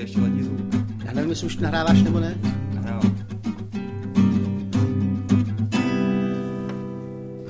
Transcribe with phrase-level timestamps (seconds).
[0.00, 0.60] ještě letní zvuk.
[1.04, 2.38] Já nevím, jestli už nahráváš nebo ne.
[2.74, 3.16] Nahrávám.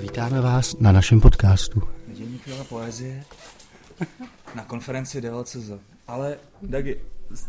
[0.00, 1.82] Vítáme vás na našem podcastu.
[2.08, 3.24] Nedělní chvíle poezie
[4.54, 5.70] na konferenci DLCZ.
[6.08, 7.00] Ale, Dagi,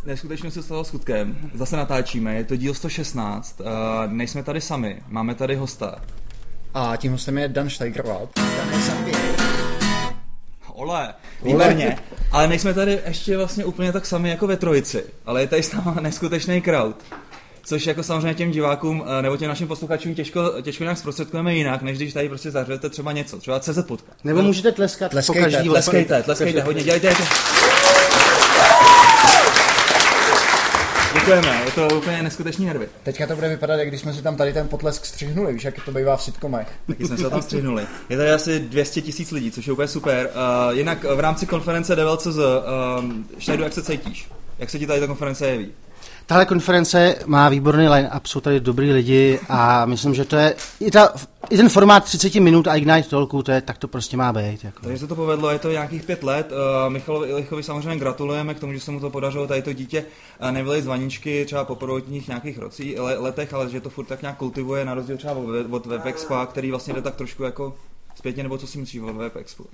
[0.05, 1.51] neskutečně se stalo skutkem.
[1.53, 3.59] Zase natáčíme, je to díl 116.
[3.61, 3.67] Uh,
[4.07, 6.01] nejsme tady sami, máme tady hosta.
[6.73, 8.39] A tím hostem je Dan Steigerwald.
[10.67, 11.97] Ole, výborně.
[12.31, 15.71] Ale nejsme tady ještě vlastně úplně tak sami jako ve trojici, ale je tady s
[15.73, 16.95] náma neskutečný crowd.
[17.63, 21.81] Což jako samozřejmě těm divákům eh, nebo těm našim posluchačům těžko, těžko nějak zprostředkujeme jinak,
[21.81, 24.17] než když tady prostě zařvete třeba něco, třeba CZ podcast.
[24.23, 27.23] Nebo můžete tleskat Tleskejte, každý Tleskejte, tleskejte, hodně, dělejte, dělejte.
[31.21, 32.87] Děkujeme, je to úplně neskutečný nervy.
[33.03, 35.85] Teďka to bude vypadat, jak když jsme si tam tady ten potlesk střihnuli, víš, jak
[35.85, 36.67] to bývá v sitcomech.
[36.87, 37.85] Taky jsme se tam střihnuli.
[38.09, 40.29] Je tady asi 200 tisíc lidí, což je úplně super.
[40.69, 42.41] Uh, jinak v rámci konference DevLCZ, uh,
[43.39, 44.29] Šajdu, jak se cítíš?
[44.59, 45.71] Jak se ti tady ta konference jeví?
[46.31, 50.91] Tahle konference má výborný line-up, jsou tady dobrý lidi a myslím, že to je i,
[50.91, 51.13] ta,
[51.49, 54.63] i ten formát 30 minut a Ignite Talku, to je, tak to prostě má být.
[54.63, 54.81] Jako.
[54.81, 56.51] Takže se to povedlo, je to nějakých pět let.
[56.51, 60.05] Uh, Michalovi Ilichovi samozřejmě gratulujeme k tomu, že se mu to podařilo tady to dítě
[60.41, 64.05] uh, nevylit z vaničky třeba po prvotních nějakých rocí, le, letech, ale že to furt
[64.05, 67.75] tak nějak kultivuje na rozdíl třeba od, od WebExpa, který vlastně jde tak trošku jako
[68.15, 69.65] zpětně, nebo co si myslíš o WebExpu?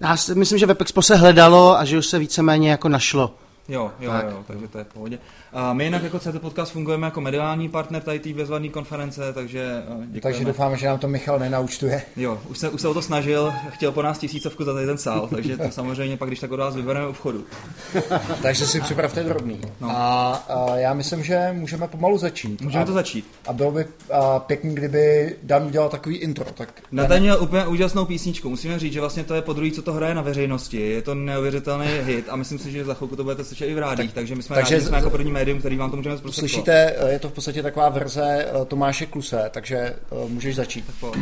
[0.00, 3.34] Já si myslím, že Webexpo se hledalo a že už se víceméně jako našlo.
[3.70, 4.26] Jo, jo, Tak.
[4.30, 5.18] jo, takže to je v pohodě.
[5.52, 9.82] A my jinak jako CT Podcast fungujeme jako mediální partner tady té bezvadné konference, takže
[9.88, 10.20] uh, děkujeme.
[10.20, 12.02] Takže doufáme, že nám to Michal nenaučtuje.
[12.16, 15.28] Jo, už se, už se o to snažil, chtěl po nás tisícovku za ten sál,
[15.34, 17.44] takže to samozřejmě pak, když tak od vás vybereme u vchodu.
[18.42, 19.60] Takže si připravte drobný.
[19.80, 19.90] No.
[19.90, 22.60] A, a já myslím, že můžeme pomalu začít.
[22.60, 23.24] Můžeme a, to začít.
[23.46, 26.44] A bylo by a, pěkný, kdyby Dan udělal takový intro.
[26.54, 28.50] Tak Natan měl úplně úžasnou písničku.
[28.50, 30.80] Musíme říct, že vlastně to je podruhé, co to hraje na veřejnosti.
[30.80, 33.78] Je to neuvěřitelný hit a myslím si, že za chvilku to budete slyšet i v
[33.78, 36.50] rádích, takže my jsme takže rádi, jsme jako první médium, který vám to můžeme zprostředkovat.
[36.50, 39.94] Slyšíte, je to v podstatě taková verze eh, Tomáše Kluse, takže eh,
[40.28, 40.86] můžeš začít.
[40.86, 41.14] Tak pojď,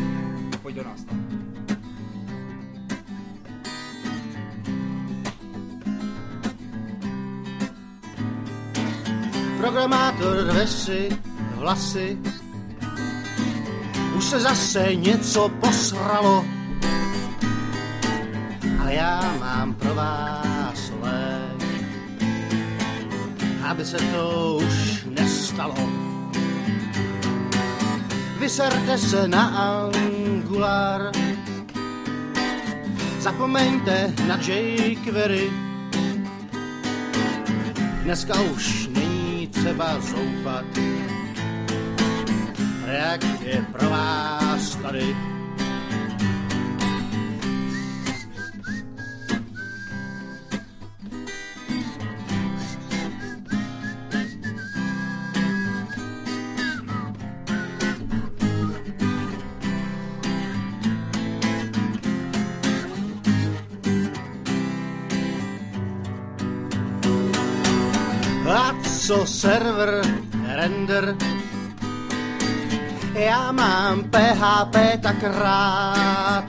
[0.63, 1.05] pojď do nás.
[1.05, 1.29] tam.
[9.59, 11.09] Programátor rve si
[11.55, 12.19] vlasy,
[14.17, 16.45] už se zase něco posralo,
[18.81, 21.58] ale já mám pro vás lék,
[23.69, 25.77] aby se to už nestalo.
[28.41, 31.13] Vyserte se na Angular,
[33.21, 35.51] zapomeňte na jQuery,
[38.03, 40.65] Dneska už není třeba zoufat.
[42.85, 45.17] React je pro vás tady.
[69.09, 70.03] Co server
[70.55, 71.17] render?
[73.15, 76.45] Já mám PHP tak rád,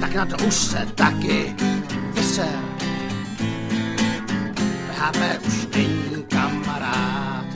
[0.00, 1.56] tak na to už se taky
[2.12, 2.58] vyser.
[4.88, 7.46] PHP už není kamarád.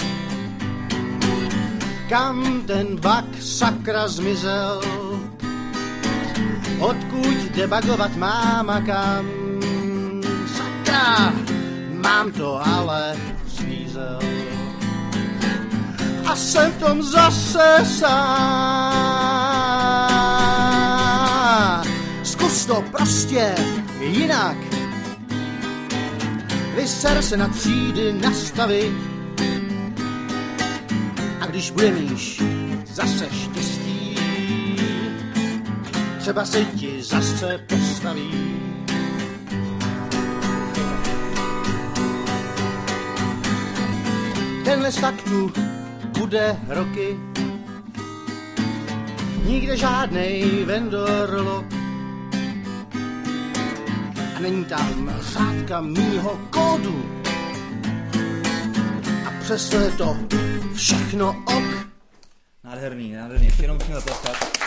[2.09, 4.81] Kam ten bug sakra zmizel?
[6.79, 9.27] Odkud debugovat mám a kam?
[10.57, 11.33] Sakra,
[12.03, 13.17] mám to ale
[14.01, 14.19] svízel.
[16.27, 19.01] A jsem v tom zase sám.
[22.23, 23.55] Zkus to prostě
[24.01, 24.57] jinak.
[26.75, 28.93] Vyser se na třídy nastavit.
[31.41, 32.43] A když bude míš
[32.87, 34.17] zase štěstí,
[36.19, 38.50] třeba se ti zase postaví.
[44.71, 45.53] Tenhle stack tu
[46.19, 47.17] bude roky,
[49.45, 51.67] nikde žádnej vendor lock.
[54.37, 57.23] A není tam řádka mýho kódu.
[59.27, 60.17] A přesto je to
[60.75, 61.87] všechno ok.
[62.65, 63.51] Nádherný, nádherný.
[63.59, 64.60] Jenom musím zatleskat.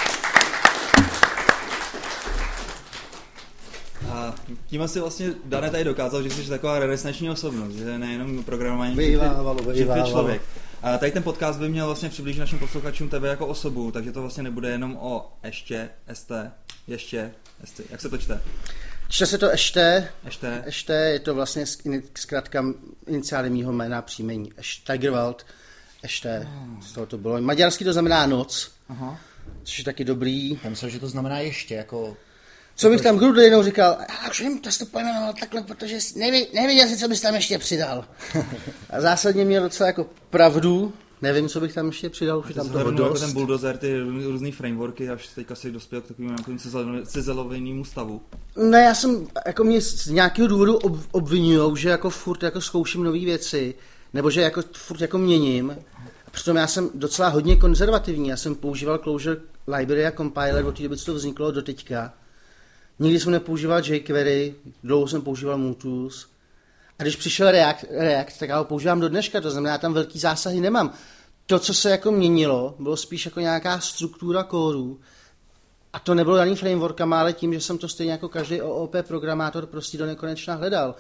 [4.14, 4.36] A
[4.68, 9.60] tím asi vlastně Dane tady dokázal, že jsi taková renesanční osobnost, že nejenom programování, Vyjvávalo,
[9.60, 10.10] že jsi vyjvávalo.
[10.10, 10.42] člověk.
[10.82, 14.22] A tady ten podcast by měl vlastně přiblížit našim posluchačům tebe jako osobu, takže to
[14.22, 16.32] vlastně nebude jenom o ještě, ST,
[16.88, 17.32] ještě,
[17.66, 18.42] ST, jak se to čte?
[19.10, 20.64] Čte se to ještě, Ještě.
[20.66, 21.66] ještě je to vlastně
[22.18, 22.66] zkrátka
[23.08, 24.52] iniciály mýho jména příjmení.
[24.92, 25.46] Tigerwald,
[26.04, 26.48] ještě,
[26.82, 27.42] z toho to bylo.
[27.42, 29.20] Maďarsky to znamená noc, Aha.
[29.64, 30.60] což je taky dobrý.
[30.64, 32.18] Já myslím, že to znamená ještě, jako
[32.76, 35.98] Co bych tam Grudl jednou říkal, já už nevím, to jsi to pojmenoval takhle, protože
[36.16, 38.06] neví, nevěděl si, co bys tam ještě přidal.
[38.90, 42.80] A zásadně měl docela jako pravdu, nevím, co bych tam ještě přidal, už tam toho
[42.80, 43.22] jako dost.
[43.22, 48.22] ten bulldozer, ty různý frameworky, až teďka si dospěl k takovému nějakému cizel- cizelovému stavu.
[48.56, 53.04] Ne, já jsem, jako mě z nějakého důvodu ob, obvinujou, že jako furt jako zkouším
[53.04, 53.76] nové věci,
[54.14, 55.78] nebo že jako furt jako měním.
[56.28, 59.38] A přitom já jsem docela hodně konzervativní, já jsem používal Clojure
[59.68, 62.14] Library a Compiler od té doby, co to vzniklo do teďka.
[63.00, 66.30] Nikdy jsem nepoužíval jQuery, dlouho jsem používal Mutus.
[67.00, 69.94] A když přišel React, React, tak já ho používám do dneška, to znamená, já tam
[69.94, 70.94] velký zásahy nemám.
[71.46, 75.00] To, co se jako měnilo, bylo spíš jako nějaká struktura kódu,
[75.94, 79.66] a to nebylo daný frameworkama, ale tím, že jsem to stejně jako každý OOP programátor
[79.66, 80.96] prostě do nekonečna hledal.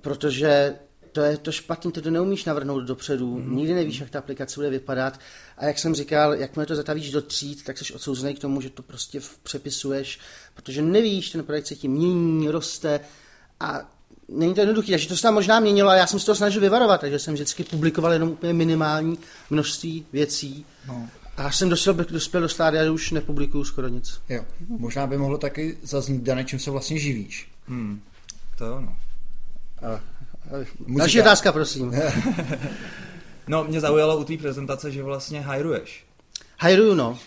[0.00, 0.74] Protože
[1.12, 3.56] to je to špatný, to, to neumíš navrhnout dopředu, mm.
[3.56, 5.20] nikdy nevíš, jak ta aplikace bude vypadat.
[5.58, 8.70] A jak jsem říkal, jakmile to zatavíš do tříd, tak jsi odsouzený k tomu, že
[8.70, 10.18] to prostě v- přepisuješ,
[10.54, 13.00] protože nevíš, ten projekt se ti mění, roste
[13.60, 13.80] a
[14.28, 14.90] není to jednoduché.
[14.92, 17.34] Takže to se tam možná měnilo a já jsem se to snažil vyvarovat, takže jsem
[17.34, 19.18] vždycky publikoval jenom úplně minimální
[19.50, 20.66] množství věcí.
[20.88, 21.08] No.
[21.36, 24.20] A až jsem dospěl, dospěl do stádia, že už nepublikuju skoro nic.
[24.28, 24.44] jo.
[24.68, 27.48] Možná by mohlo taky zaznít, Dane, čím se vlastně živíš.
[27.68, 28.00] Hmm.
[28.58, 28.88] To jo,
[30.86, 30.98] no.
[30.98, 31.94] Další otázka, prosím.
[33.50, 36.04] No, mě zaujalo u té prezentace, že vlastně hajruješ.
[36.60, 37.18] Hiruju, no.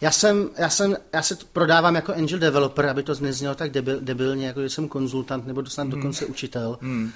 [0.00, 4.00] Já jsem, já jsem, já se prodávám jako angel developer, aby to neznělo tak debil,
[4.00, 5.90] debilně, jako že jsem konzultant nebo snad hmm.
[5.90, 6.78] dokonce učitel.
[6.80, 7.12] Hmm.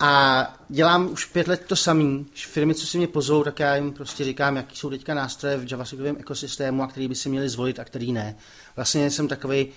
[0.00, 2.26] A dělám už pět let to samý.
[2.34, 5.70] Firmy, co si mě pozvou, tak já jim prostě říkám, jaký jsou teďka nástroje v
[5.70, 8.36] javascriptovém ekosystému a který by si měli zvolit a který ne.
[8.76, 9.68] Vlastně jsem takový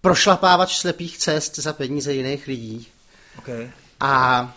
[0.00, 2.86] prošlapávač slepých cest za peníze jiných lidí.
[3.38, 3.70] Okay.
[4.00, 4.54] A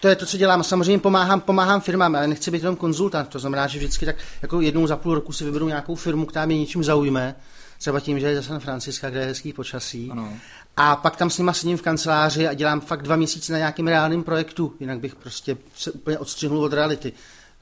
[0.00, 0.64] to je to, co dělám.
[0.64, 3.28] Samozřejmě pomáhám, pomáhám firmám, ale nechci být jenom konzultant.
[3.28, 6.46] To znamená, že vždycky tak jako jednou za půl roku si vyberu nějakou firmu, která
[6.46, 7.34] mě něčím zaujme.
[7.78, 10.08] Třeba tím, že je ze San Franciska, kde je hezký počasí.
[10.10, 10.32] Ano.
[10.76, 13.88] A pak tam s nima sedím v kanceláři a dělám fakt dva měsíce na nějakém
[13.88, 17.12] reálném projektu, jinak bych prostě se úplně odstřihnul od reality.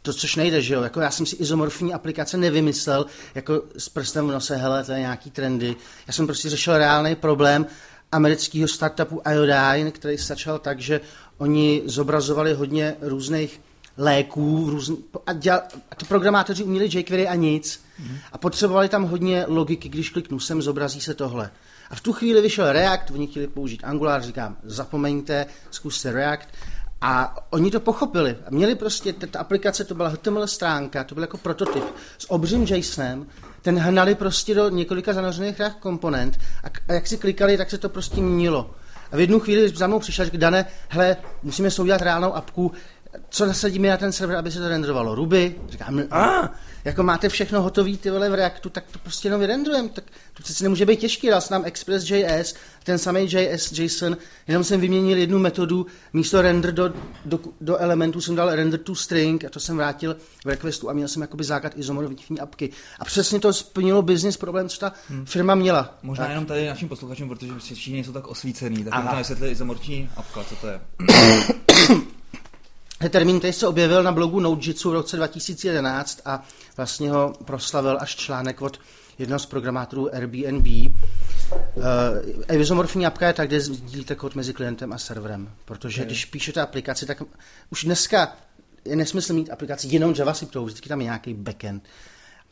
[0.02, 0.82] To, což nejde, že jo?
[0.82, 5.00] Jako já jsem si izomorfní aplikace nevymyslel, jako s prstem v nose, hele, to je
[5.00, 5.76] nějaký trendy.
[6.06, 7.66] Já jsem prostě řešil reálný problém
[8.12, 11.00] amerického startupu Iodine, který začal tak, že
[11.38, 13.60] oni zobrazovali hodně různých
[13.96, 14.94] léků různ...
[15.26, 15.60] a, děl...
[15.90, 17.84] a to programátoři uměli jQuery a nic.
[17.98, 18.16] Mm.
[18.32, 21.50] A potřebovali tam hodně logiky, když kliknu sem, zobrazí se tohle.
[21.90, 26.48] A v tu chvíli vyšel React, oni chtěli použít Angular, říkám, zapomeňte, zkuste React.
[27.02, 28.36] A oni to pochopili.
[28.50, 31.84] Měli prostě, ta, aplikace, to byla HTML stránka, to byl jako prototyp
[32.18, 33.26] s obřím JSONem,
[33.62, 37.88] ten hnali prostě do několika zanořených komponent a, a jak si klikali, tak se to
[37.88, 38.70] prostě měnilo.
[39.12, 42.72] A v jednu chvíli za mnou přišel, že Dane, hele, musíme si udělat reálnou apku,
[43.28, 45.14] co nasadíme na ten server, aby se to renderovalo?
[45.14, 45.54] Ruby?
[45.68, 46.48] Říkám, a, ah,
[46.84, 50.42] jako máte všechno hotové ty vole v Reactu, tak to prostě jenom vyrendrujeme, tak to
[50.42, 54.16] přece nemůže být těžký, dal jsem nám Express.js, ten samý JS, JSON,
[54.48, 56.92] jenom jsem vyměnil jednu metodu, místo render do,
[57.24, 60.92] do, do elementů jsem dal render to string a to jsem vrátil v requestu a
[60.92, 62.70] měl jsem jakoby základ izomorfní apky.
[62.98, 65.26] A přesně to splnilo business problém, co ta hmm.
[65.26, 65.98] firma měla.
[66.02, 66.30] Možná tak.
[66.30, 70.44] jenom tady našim posluchačům, protože v Číně jsou tak osvícený, tak možná vysvětlit izomorční apka,
[70.44, 70.80] co to je.
[73.08, 76.42] Termín, který se objevil na blogu Nodejitsu v roce 2011 a
[76.76, 78.80] vlastně ho proslavil až článek od
[79.18, 80.66] jednoho z programátorů Airbnb.
[80.66, 86.06] Uh, izomorfní apka je tak, kde sdílíte kód mezi klientem a serverem, protože okay.
[86.06, 87.22] když píšete aplikaci, tak
[87.70, 88.36] už dneska
[88.84, 91.84] je nesmysl mít aplikaci jenom JavaScriptovou, vždycky tam je nějaký backend.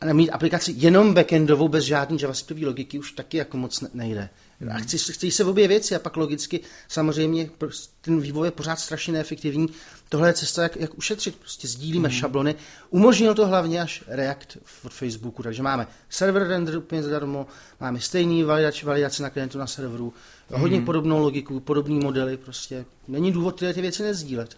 [0.01, 4.29] A mít aplikaci jenom backendovou bez žádné JavaScriptové logiky už taky jako moc nejde.
[4.75, 7.51] A chci, chci se v obě věci a pak logicky samozřejmě
[8.01, 9.69] ten vývoj je pořád strašně neefektivní.
[10.09, 11.37] Tohle je cesta, jak, jak ušetřit.
[11.37, 12.15] Prostě sdílíme mm.
[12.15, 12.55] šablony.
[12.91, 17.47] Umožnil to hlavně až React od Facebooku, takže máme server render úplně zadarmo,
[17.81, 20.13] máme stejný validač, validace na klientu na serveru,
[20.51, 20.61] mm.
[20.61, 24.57] hodně podobnou logiku, podobné modely, prostě není důvod tyhle ty věci nezdílet.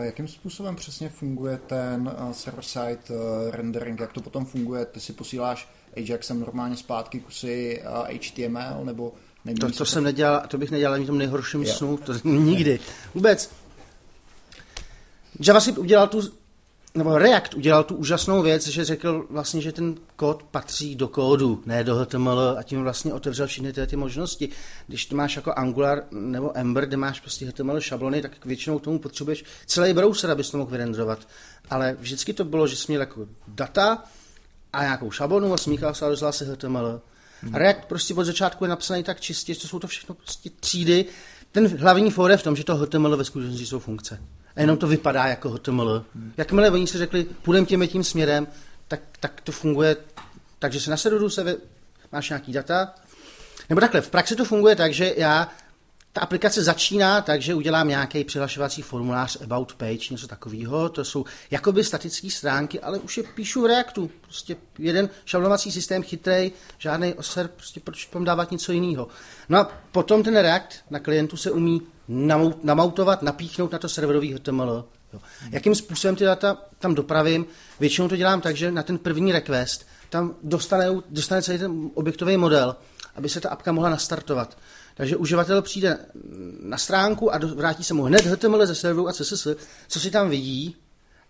[0.00, 3.02] Jakým způsobem přesně funguje ten server-side
[3.50, 4.86] rendering, jak to potom funguje?
[4.86, 7.82] Ty si posíláš Ajaxem normálně zpátky kusy
[8.14, 9.12] HTML, nebo
[9.60, 11.72] to, to jsem nedělal, to bych nedělal ani v tom nejhorším jo.
[11.72, 12.80] snu, to nikdy.
[13.14, 13.50] Vůbec.
[15.40, 16.41] JavaScript udělal tu,
[16.94, 21.62] nebo React udělal tu úžasnou věc, že řekl vlastně, že ten kód patří do kódu,
[21.66, 24.48] ne do HTML a tím vlastně otevřel všechny ty, ty možnosti.
[24.86, 28.82] Když ty máš jako Angular nebo Ember, kde máš prostě HTML šablony, tak většinou k
[28.82, 31.28] tomu potřebuješ celý browser, abys to mohl vyrendrovat.
[31.70, 34.04] Ale vždycky to bylo, že jsi měl jako data
[34.72, 37.00] a nějakou šablonu a smíchal se a rozdělal se HTML.
[37.52, 41.04] A React prostě od začátku je napsaný tak čistě, že jsou to všechno prostě třídy.
[41.52, 44.20] Ten hlavní for je v tom, že to HTML ve skutečnosti jsou funkce.
[44.56, 46.04] A jenom to vypadá jako HTML.
[46.36, 48.46] Jakmile oni si řekli, půjdeme tím tím směrem,
[48.88, 49.96] tak, tak to funguje
[50.62, 51.56] takže se na serveru se
[52.12, 52.94] máš nějaký data,
[53.68, 55.48] nebo takhle, v praxi to funguje tak, že já
[56.12, 60.88] ta aplikace začíná tak, že udělám nějaký přihlašovací formulář about page, něco takového.
[60.88, 64.10] To jsou jakoby statické stránky, ale už je píšu v Reactu.
[64.20, 69.08] Prostě jeden šablonovací systém chytrý, žádný oser, prostě proč tam dávat něco jiného.
[69.48, 71.82] No a potom ten React na klientu se umí
[72.62, 74.84] namautovat, napíchnout na to serverový HTML.
[75.12, 75.20] Jo.
[75.50, 77.46] Jakým způsobem ty data tam dopravím?
[77.80, 82.36] Většinou to dělám tak, že na ten první request tam dostane, dostane celý ten objektový
[82.36, 82.76] model,
[83.16, 84.56] aby se ta apka mohla nastartovat.
[84.94, 85.98] Takže uživatel přijde
[86.60, 89.46] na stránku a vrátí se mu hned HTML ze serveru a CSS,
[89.88, 90.76] co si tam vidí,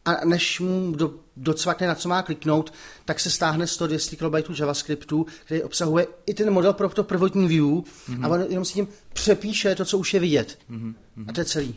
[0.04, 2.72] a než mu do, docvakne, na co má kliknout,
[3.04, 7.64] tak se stáhne 100-200 KB JavaScriptu, který obsahuje i ten model pro to prvotní view
[7.64, 8.24] mm-hmm.
[8.24, 10.58] a on jenom si tím přepíše to, co už je vidět.
[10.70, 10.94] Mm-hmm.
[11.28, 11.74] A to je celý.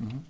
[0.00, 0.20] Mm-hmm.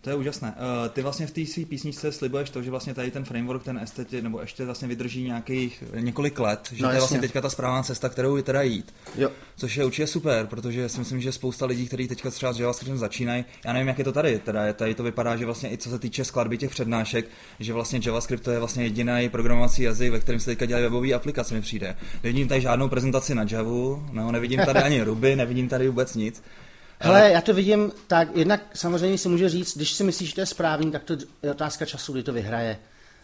[0.00, 0.54] To je úžasné.
[0.56, 3.78] Uh, ty vlastně v té své písničce slibuješ to, že vlastně tady ten framework, ten
[3.78, 7.50] estet, nebo ještě vlastně vydrží nějakých několik let, že no, to je vlastně teďka ta
[7.50, 8.94] správná cesta, kterou je teda jít.
[9.16, 9.30] Jo.
[9.56, 12.98] Což je určitě super, protože si myslím, že spousta lidí, kteří teďka třeba s JavaScriptem
[12.98, 15.90] začínají, já nevím, jak je to tady, teda tady to vypadá, že vlastně i co
[15.90, 17.28] se týče skladby těch přednášek,
[17.60, 21.12] že vlastně JavaScript to je vlastně jediný programovací jazyk, ve kterém se teďka dělají webové
[21.12, 21.96] aplikace, mi přijde.
[22.22, 26.42] Nevidím tady žádnou prezentaci na Javu, no, nevidím tady ani Ruby, nevidím tady vůbec nic.
[27.00, 30.40] Hele, já to vidím tak, jednak samozřejmě si může říct, když si myslíš, že to
[30.40, 32.78] je správný, tak to je otázka času, kdy to vyhraje.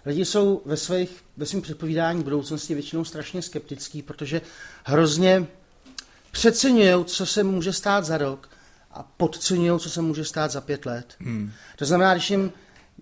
[0.06, 4.40] Lidi jsou ve, svých, ve svém předpovídání budoucnosti většinou strašně skeptický, protože
[4.84, 5.46] hrozně
[6.30, 8.48] přeceňují, co se může stát za rok
[8.90, 11.14] a podceňují, co se může stát za pět let.
[11.18, 11.52] Hmm.
[11.76, 12.52] To znamená, když jim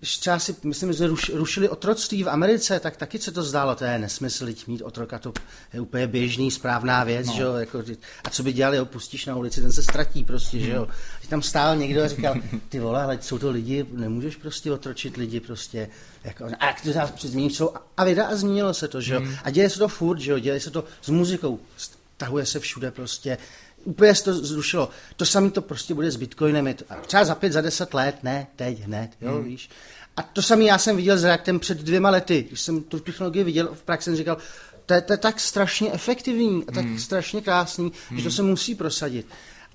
[0.03, 3.85] když třeba si, myslím, že rušili otroctví v Americe, tak taky se to zdálo, to
[3.85, 5.33] je nesmysl, mít otroka, to
[5.73, 7.33] je úplně běžný, správná věc, no.
[7.33, 7.83] že jo, jako,
[8.23, 10.87] a co by dělali, ho pustíš na ulici, ten se ztratí prostě, že jo.
[11.23, 12.35] A tam stál někdo a říkal,
[12.69, 15.89] ty vole, ale jsou to lidi, nemůžeš prostě otročit lidi prostě,
[16.23, 16.81] jako, a jak
[17.21, 19.19] to změníš celou, a věda a změnilo se to, že jo.
[19.19, 19.35] Hmm.
[19.43, 22.91] A děje se to furt, že jo, děje se to s muzikou, stahuje se všude
[22.91, 23.37] prostě,
[23.83, 24.89] úplně se to zrušilo.
[25.15, 26.75] To samé to prostě bude s Bitcoinem.
[27.07, 29.43] třeba za pět, za deset let, ne, teď, hned, jo, hmm.
[29.43, 29.69] víš.
[30.17, 32.45] A to samé já jsem viděl s Reactem před dvěma lety.
[32.47, 34.37] Když jsem tu technologii viděl v praxi, jsem říkal,
[34.85, 36.99] to je, to je tak strašně efektivní a tak hmm.
[36.99, 38.19] strašně krásný, hmm.
[38.19, 38.35] že to hmm.
[38.35, 39.27] se musí prosadit.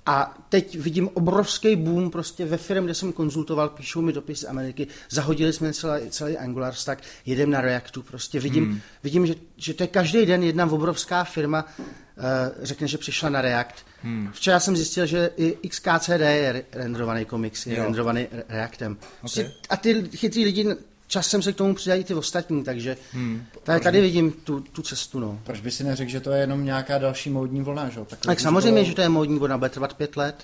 [0.09, 4.47] A teď vidím obrovský boom prostě ve firmě, kde jsem konzultoval, píšou mi dopisy z
[4.47, 8.81] Ameriky, zahodili jsme celý, celý Angular stack, jedem na Reactu, prostě vidím, hmm.
[9.03, 12.23] vidím že, že to je každý den jedna obrovská firma, uh,
[12.61, 13.85] řekne, že přišla na React.
[14.01, 14.29] Hmm.
[14.33, 17.83] Včera jsem zjistil, že i XKCD je renderovaný komiks, je jo.
[17.83, 18.97] renderovaný Reactem.
[19.21, 19.51] Okay.
[19.69, 20.75] A ty chytrý lidi
[21.09, 23.45] časem se k tomu přidají ty ostatní, takže hmm.
[23.63, 25.19] tady, tady vidím tu, tu cestu.
[25.19, 25.39] No.
[25.43, 27.89] Proč by si neřekl, že to je jenom nějaká další módní vlna?
[27.89, 27.99] Že?
[28.07, 28.85] Tak, tak samozřejmě, bylo...
[28.85, 30.35] že to je módní vlna, bude trvat pět let.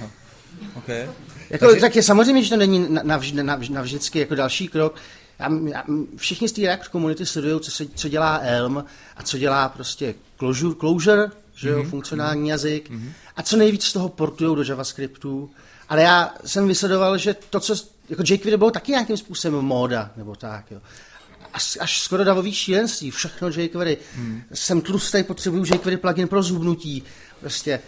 [0.00, 0.10] No.
[0.74, 1.08] Okay.
[1.50, 1.80] Jako, takže...
[1.80, 4.96] Tak je samozřejmě, že to není navždy, navždy, navždycky jako další krok.
[5.38, 5.84] Já, já,
[6.16, 8.84] všichni z té React komunity sledují, co, se, co dělá Elm
[9.16, 11.90] a co dělá prostě Clojure, Clojure že jo, mm-hmm.
[11.90, 12.50] funkcionální mm-hmm.
[12.50, 13.12] jazyk mm-hmm.
[13.36, 15.50] a co nejvíc z toho portují do JavaScriptu.
[15.88, 17.74] Ale já jsem vysledoval, že to, co
[18.12, 20.80] jako jQuery bylo taky nějakým způsobem móda, nebo tak, jo.
[21.54, 23.98] Až, až skoro davový šílenství, všechno jQuery.
[24.16, 24.42] Hmm.
[24.52, 27.02] Jsem tlustý, potřebuju jQuery plugin pro zubnutí.
[27.40, 27.80] Prostě,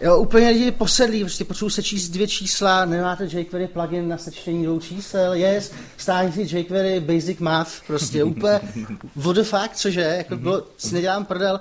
[0.00, 4.80] jo, úplně lidi posedlí, prostě potřebuji sečíst dvě čísla, nemáte jQuery plugin na sečtení dvou
[4.80, 8.60] čísel, yes, stáhni si jQuery basic math, prostě úplně,
[9.16, 11.60] what the fuck, cože, jako bylo, si nedělám prdel,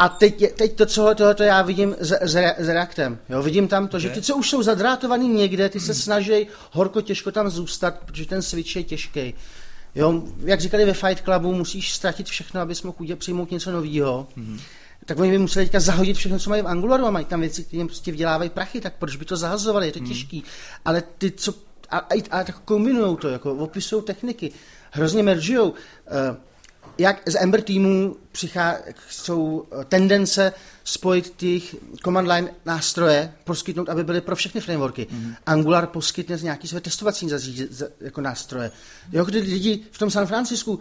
[0.00, 3.18] a teď, teď to, co tohoto já vidím s, s, s Reactem.
[3.28, 7.00] Jo, vidím tam to, že ty, co už jsou zadrátovaný někde, ty se snaží horko
[7.00, 9.34] těžko tam zůstat, protože ten switch je těžký.
[9.94, 14.28] Jo, jak říkali ve Fight Clubu, musíš ztratit všechno, abys mohl udělat, přijmout něco nového.
[14.38, 14.60] Mm-hmm.
[15.04, 17.64] Tak oni by museli teďka zahodit všechno, co mají v Angularu a mají tam věci,
[17.64, 20.06] které jim prostě vydělávají prachy, tak proč by to zahazovali, je to mm.
[20.06, 20.44] těžký.
[20.84, 21.54] Ale ty, co,
[21.90, 24.52] a, a, a tak kombinují to, jako opisují techniky,
[24.90, 25.70] hrozně meržujou.
[25.70, 25.76] Uh,
[27.00, 28.76] jak z Ember týmu přichá,
[29.10, 30.52] jsou eh, tendence
[30.84, 35.06] spojit těch command line nástroje, poskytnout, aby byly pro všechny frameworky.
[35.10, 35.34] Mm-hmm.
[35.46, 37.68] Angular poskytne nějaký své testovací zařízení
[38.00, 38.70] jako nástroje.
[39.12, 40.80] Jo, když lidi v tom San Francisku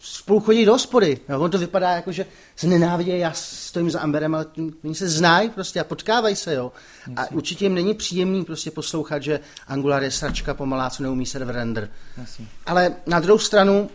[0.00, 1.20] spolu chodí do hospody.
[1.28, 4.46] Jo, on to vypadá jako, že se nenávidí, já stojím za Amberem, ale
[4.84, 6.72] oni se znají prostě a potkávají se, jo.
[7.16, 11.54] A určitě jim není příjemný prostě poslouchat, že Angular je sračka pomalá, co neumí server
[11.54, 11.90] render.
[12.16, 12.46] Jasně.
[12.66, 13.90] Ale na druhou stranu,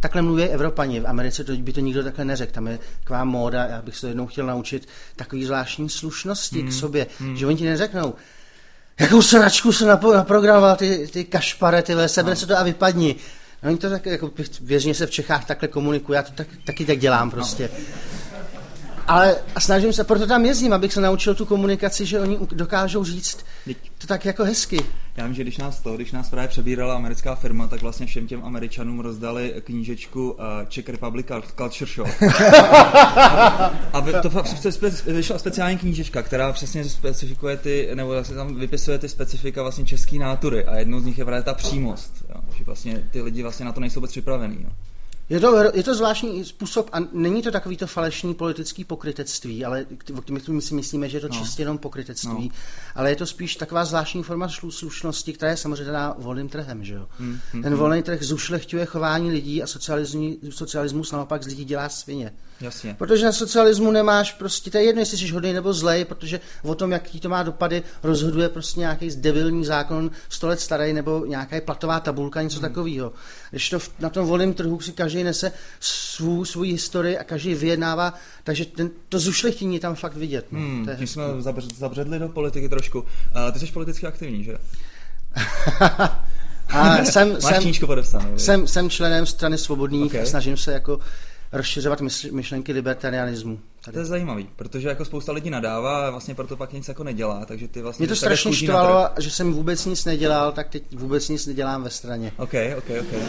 [0.00, 1.00] takhle mluví Evropani.
[1.00, 2.52] V Americe to, by to nikdo takhle neřekl.
[2.52, 6.68] Tam je taková móda, já bych se to jednou chtěl naučit, takový zvláštní slušnosti mm.
[6.68, 7.36] k sobě, mm.
[7.36, 8.14] že oni ti neřeknou,
[9.00, 13.16] jakou sračku se naprogramoval ty, ty kašpare, ty sebe se to a vypadni.
[13.62, 16.84] No, oni to tak, jako věřně se v Čechách takhle komunikuje, já to tak, taky
[16.84, 17.70] tak dělám prostě.
[17.72, 18.17] No.
[19.08, 23.04] Ale a snažím se, proto tam jezdím, abych se naučil tu komunikaci, že oni dokážou
[23.04, 23.44] říct
[23.98, 24.84] to tak jako hezky.
[25.16, 28.26] Já vím, že když nás to, když nás právě přebírala americká firma, tak vlastně všem
[28.26, 30.38] těm američanům rozdali knížečku uh,
[30.68, 32.08] Czech Republic Culture Show.
[33.92, 34.30] a to
[35.06, 40.18] vyšla speciální knížečka, která přesně specifikuje ty, nebo vlastně tam vypisuje ty specifika vlastně české
[40.18, 43.66] nátury a jednou z nich je právě ta přímost, jo, že vlastně ty lidi vlastně
[43.66, 44.58] na to nejsou vůbec připravený.
[44.62, 44.70] Jo.
[45.30, 49.86] Je to, je to zvláštní způsob a není to takový to falešný politický pokrytectví, ale
[50.30, 51.34] my si myslíme, že je to no.
[51.34, 52.54] čistě jenom pokrytectví, no.
[52.94, 56.84] ale je to spíš taková zvláštní forma slušnosti, která je samozřejmě daná volným trhem.
[56.84, 57.08] Že jo?
[57.18, 59.66] Hmm, hmm, Ten volný trh zušlechťuje chování lidí a
[60.50, 62.32] socialismus naopak z lidí dělá svině.
[62.60, 62.94] Jasně.
[62.98, 66.74] Protože na socialismu nemáš prostě, to je jedno, jestli jsi hodný nebo zlej, protože o
[66.74, 71.56] tom, jaký to má dopady, rozhoduje prostě nějaký debilní zákon 100 let starý nebo nějaká
[71.60, 72.68] platová tabulka, něco hmm.
[72.68, 73.12] takového.
[73.50, 78.14] Když to na tom volném trhu si každý nese svou, svou historii a každý vyjednává,
[78.44, 80.46] takže ten, to zušlechtění tam fakt vidět.
[80.50, 80.60] No.
[80.60, 81.22] Hmm, to je jsme
[81.76, 83.00] zabředli do politiky trošku.
[83.00, 83.06] Uh,
[83.52, 84.58] ty jsi politicky aktivní, že?
[86.68, 87.64] a jsem, Máš
[88.02, 90.22] jsem, jsem, jsem členem strany svobodných okay.
[90.22, 91.00] a snažím se jako
[91.52, 92.00] rozšiřovat
[92.32, 93.58] myšlenky libertarianismu.
[93.88, 93.94] Tady.
[93.94, 97.44] To je zajímavý, protože jako spousta lidí nadává a vlastně proto pak nic jako nedělá,
[97.44, 98.02] takže ty vlastně...
[98.02, 101.90] Mě to strašně štvalo, že jsem vůbec nic nedělal, tak teď vůbec nic nedělám ve
[101.90, 102.32] straně.
[102.36, 103.20] Ok, ok, ok.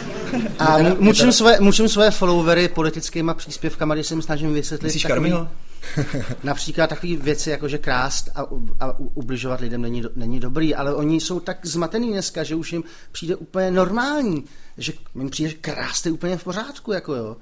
[0.58, 4.86] A mučím své, mučím své followery politickýma příspěvkama, když jsem snažím vysvětlit...
[4.86, 5.32] Myslíš takový,
[6.44, 8.46] například takové věci, jako že krást a,
[8.80, 12.84] a ubližovat lidem není, není dobrý, ale oni jsou tak zmatený dneska, že už jim
[13.12, 14.44] přijde úplně normální,
[14.78, 17.36] že jim přijde, že krást je úplně v pořádku, jako jo.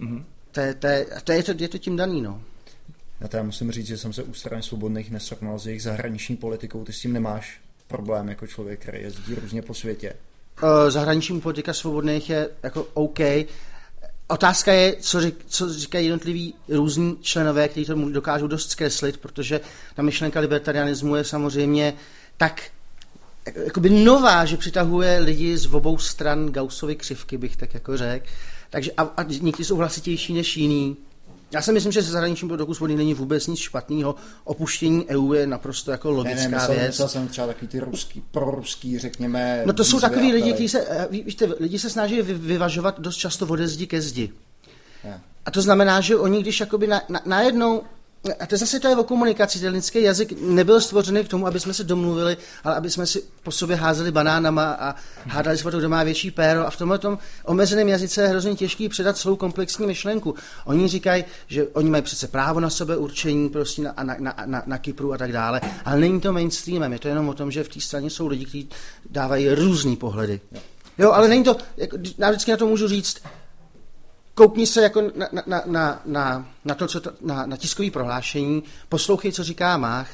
[0.00, 0.24] Mm-hmm.
[0.52, 2.42] To, je, to, je, to, je, to, je to tím daný, no.
[3.24, 6.84] Já teda musím říct, že jsem se u strany svobodných nesrovnal s jejich zahraniční politikou.
[6.84, 10.12] Ty s tím nemáš problém jako člověk, který jezdí různě po světě.
[10.62, 13.18] Uh, zahraniční politika svobodných je jako OK.
[14.26, 19.60] Otázka je, co, řík, co říkají jednotliví různí členové, kteří to dokážou dost zkreslit, protože
[19.94, 21.94] ta myšlenka libertarianismu je samozřejmě
[22.36, 22.62] tak
[23.64, 28.26] jakoby nová, že přitahuje lidi z obou stran Gaussovy křivky, bych tak jako řekl.
[28.70, 30.96] Takže a, a někdy jsou hlasitější než jiný.
[31.54, 34.14] Já si myslím, že se zahraničním produktu svobody není vůbec nic špatného.
[34.44, 36.86] Opuštění EU je naprosto jako logická ne, ne, myslel, věc.
[36.86, 39.62] Myslel jsem třeba takový ty ruský, proruský, řekněme.
[39.66, 43.46] No to jsou takový lidi, kteří se, eh, víte, lidi se snaží vyvažovat dost často
[43.46, 44.32] ode zdi ke zdi.
[45.04, 45.20] Yeah.
[45.46, 47.82] A to znamená, že oni, když jakoby na, na, najednou
[48.40, 49.60] a to zase to je o komunikaci.
[49.60, 53.22] Ten lidský jazyk nebyl stvořený k tomu, aby jsme se domluvili, ale aby jsme si
[53.42, 54.94] po sobě házeli banánama a
[55.26, 56.66] hádali se o to, kdo má větší péro.
[56.66, 60.34] A v tomhle tom omezeném jazyce je hrozně těžký předat celou komplexní myšlenku.
[60.64, 64.62] Oni říkají, že oni mají přece právo na sebe určení prostě na, na, na, na,
[64.66, 66.92] na Kypru a tak dále, ale není to mainstreamem.
[66.92, 68.68] Je to jenom o tom, že v té straně jsou lidi, kteří
[69.10, 70.40] dávají různý pohledy.
[70.98, 73.16] Jo, ale není to, jako, já vždycky na to můžu říct,
[74.34, 78.62] koukni se jako na, na, na, na, na to, co to, na, na tiskový prohlášení,
[78.88, 80.08] poslouchej, co říká Mach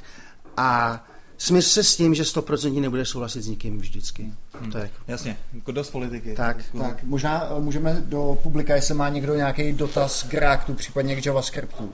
[0.57, 1.01] a
[1.39, 4.33] smysl se s tím, že 100% nebude souhlasit s nikým vždycky.
[4.61, 4.73] Hmm.
[4.73, 4.91] Tak.
[5.09, 6.35] Jasně, jako dost politiky.
[6.35, 6.57] Tak.
[6.79, 11.27] tak, možná eh, můžeme do publika, jestli má někdo nějaký dotaz k Reactu, případně k
[11.27, 11.93] JavaScriptu.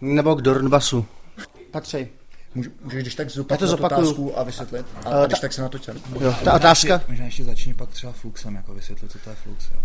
[0.00, 1.06] Nebo k Dornbasu.
[1.70, 2.08] Patřej.
[2.54, 4.86] Můžeš když tak zopakovat otázku a vysvětlit?
[5.04, 5.96] A, a když ta, tak se na to čer.
[6.20, 7.00] Jo, ta otázka...
[7.08, 9.64] Možná ještě začni pak třeba Fluxem, jako vysvětlit, co to je Flux.
[9.74, 9.80] Jo.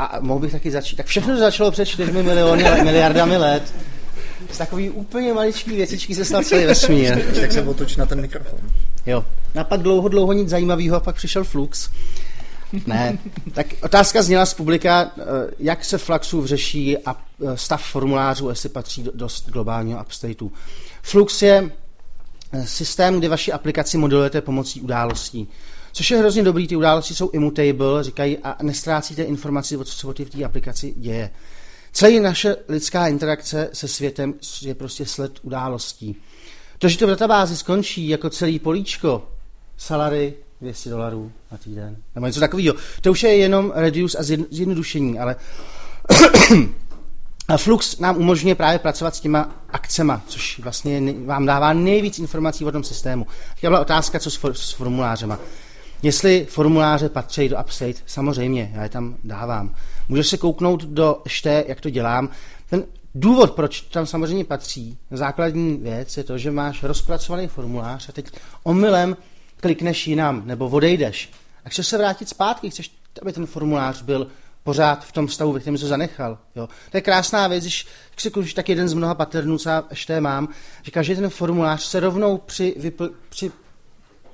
[0.00, 0.96] A mohl bych taky začít.
[0.96, 3.74] Tak všechno začalo před 4 miliony, miliardami let.
[4.50, 7.22] Z takový úplně maličký věcičky se stal celý vesmír.
[7.40, 8.58] tak se otoč na ten mikrofon.
[9.06, 9.24] Jo.
[9.60, 11.90] A pak dlouho, dlouho nic zajímavého a pak přišel Flux.
[12.86, 13.18] Ne.
[13.52, 15.22] Tak otázka zněla z publika, eh,
[15.58, 20.52] jak se Fluxu řeší a eh, stav formulářů, jestli patří do dost globálního upstateu.
[21.02, 21.70] Flux je
[22.52, 25.48] eh, systém, kde vaši aplikaci modelujete pomocí událostí.
[25.92, 30.24] Což je hrozně dobrý, ty události jsou immutable, říkají, a nestrácíte informaci, o co se
[30.24, 31.30] v té aplikaci děje.
[31.92, 36.16] Celý naše lidská interakce se světem je prostě sled událostí.
[36.78, 39.28] To, že to v databázi skončí jako celý políčko,
[39.76, 45.18] salary 200 dolarů na týden, nebo něco takového, to už je jenom reduce a zjednodušení,
[45.18, 45.36] ale
[47.48, 52.64] a Flux nám umožňuje právě pracovat s těma akcema, což vlastně vám dává nejvíc informací
[52.64, 53.26] o tom systému.
[53.54, 55.38] Teď byla otázka, co s, for, s formulářema.
[56.02, 59.74] Jestli formuláře patří do Upstate, samozřejmě, já je tam dávám.
[60.08, 62.28] Můžeš se kouknout do šte, jak to dělám.
[62.70, 62.84] Ten
[63.14, 68.30] důvod, proč tam samozřejmě patří, základní věc je to, že máš rozpracovaný formulář a teď
[68.62, 69.16] omylem
[69.56, 71.30] klikneš jinam nebo odejdeš.
[71.64, 72.90] A chceš se vrátit zpátky, chceš,
[73.22, 74.26] aby ten formulář byl
[74.64, 76.38] pořád v tom stavu, ve kterém se zanechal.
[76.56, 76.68] Jo.
[76.90, 77.86] To je krásná věc, když
[78.16, 80.48] si koučíš, tak jeden z mnoha patternů, co ještě mám,
[80.82, 83.52] že každý ten formulář se rovnou při, vypl, při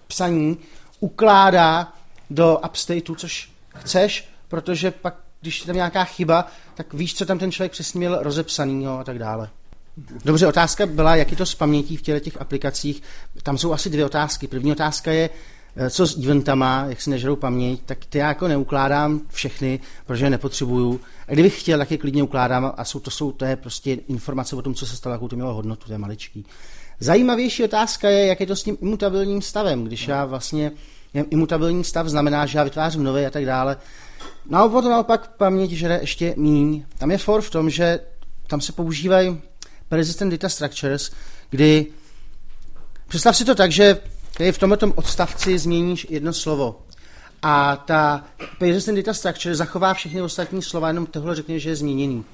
[0.07, 0.59] psaní
[1.01, 1.93] ukládá
[2.31, 7.39] do upstateu, což chceš, protože pak, když je tam nějaká chyba, tak víš, co tam
[7.39, 9.49] ten člověk přesně měl rozepsaný a tak dále.
[10.25, 13.03] Dobře, otázka byla, jak je to s pamětí v těchto těch aplikacích.
[13.43, 14.47] Tam jsou asi dvě otázky.
[14.47, 15.31] První otázka je,
[15.77, 20.27] eh, co s eventama, jak si nežerou paměť, tak ty já jako neukládám všechny, protože
[20.27, 21.01] je nepotřebuju.
[21.29, 24.57] A kdybych chtěl, tak je klidně ukládám a jsou, to, jsou, to je prostě informace
[24.57, 26.47] o tom, co se stalo, jakou to mělo hodnotu, to je maličký.
[27.01, 30.73] Zajímavější otázka je, jak je to s tím imutabilním stavem, když já vlastně,
[31.15, 33.77] imutabilní stav znamená, že já vytvářím nové a tak dále.
[34.49, 36.85] Potom naopak paměť žere ještě míň.
[36.99, 38.01] Tam je for v tom, že
[38.47, 39.41] tam se používají
[39.89, 41.11] persistent data structures,
[41.51, 41.87] kdy
[43.09, 43.99] představ si to tak, že
[44.37, 46.81] tady v tomto odstavci změníš jedno slovo
[47.43, 48.25] a ta
[48.59, 52.25] persistent data structure zachová všechny ostatní slova, jenom tohle řekne, že je změněný.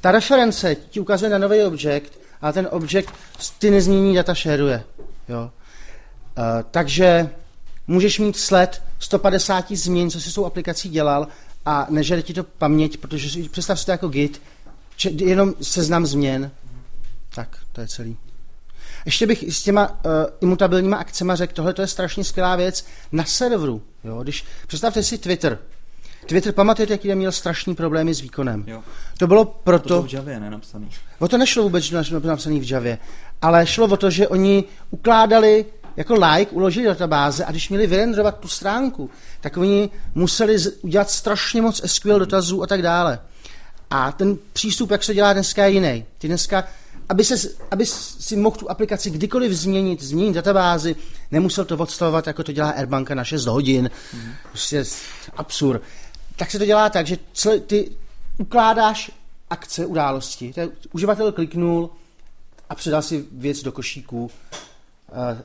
[0.00, 3.14] Ta reference ti ukazuje na nový objekt, a ten objekt
[3.58, 4.84] ty nezmění data shareuje.
[5.28, 5.50] Jo?
[6.38, 7.30] Uh, takže
[7.86, 11.28] můžeš mít sled 150 změn, co si s tou aplikací dělal
[11.66, 14.42] a nežere ti to paměť, protože představ si to jako git,
[14.96, 16.50] či, jenom seznam změn.
[17.34, 18.16] Tak, to je celý.
[19.04, 23.24] Ještě bych s těma uh, imutabilníma akcemi řekl, tohle to je strašně skvělá věc na
[23.24, 23.82] serveru.
[24.04, 24.22] Jo?
[24.22, 25.58] Když, představte si Twitter.
[26.26, 28.64] Twitter, pamatujete, jaký měl strašný problémy s výkonem?
[28.66, 28.82] Jo.
[29.18, 29.88] To bylo proto...
[29.88, 30.88] To, to v Javě nenapsaný.
[31.18, 32.98] O to nešlo vůbec, že napsaný v Javě,
[33.42, 35.64] ale šlo o to, že oni ukládali
[35.96, 41.62] jako like, uložili databáze a když měli vyrendrovat tu stránku, tak oni museli udělat strašně
[41.62, 43.18] moc SQL dotazů a tak dále.
[43.90, 46.04] A ten přístup, jak se dělá dneska, je jiný.
[46.18, 46.64] Ty dneska,
[47.08, 50.96] aby, se, aby si mohl tu aplikaci kdykoliv změnit, změnit databázi,
[51.30, 53.90] nemusel to odstavovat, jako to dělá Airbanka na 6 hodin.
[54.14, 54.32] Mm-hmm.
[54.48, 54.84] Prostě
[55.36, 55.82] absurd
[56.42, 57.90] tak se to dělá tak, že celý, ty
[58.38, 59.10] ukládáš
[59.50, 60.52] akce, události.
[60.52, 61.90] Ten uživatel kliknul
[62.68, 64.30] a přidal si věc do košíku uh,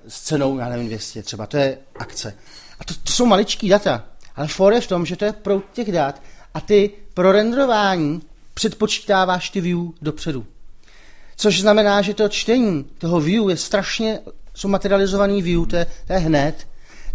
[0.07, 1.45] s cenou, já nevím, 200 třeba.
[1.45, 2.35] To je akce.
[2.79, 4.03] A to, to jsou maličký data.
[4.35, 6.21] Ale for je v tom, že to je pro těch dat
[6.53, 8.21] a ty pro renderování
[8.53, 10.45] předpočítáváš ty view dopředu.
[11.35, 14.19] Což znamená, že to čtení toho view je strašně,
[14.53, 16.67] jsou materializovaný view, to je, to je hned.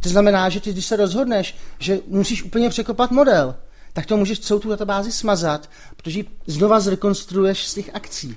[0.02, 3.54] To znamená, že ty, když se rozhodneš, že musíš úplně překopat model,
[3.92, 8.36] tak to můžeš celou tu databázi smazat, protože ji znova zrekonstruuješ z těch akcí.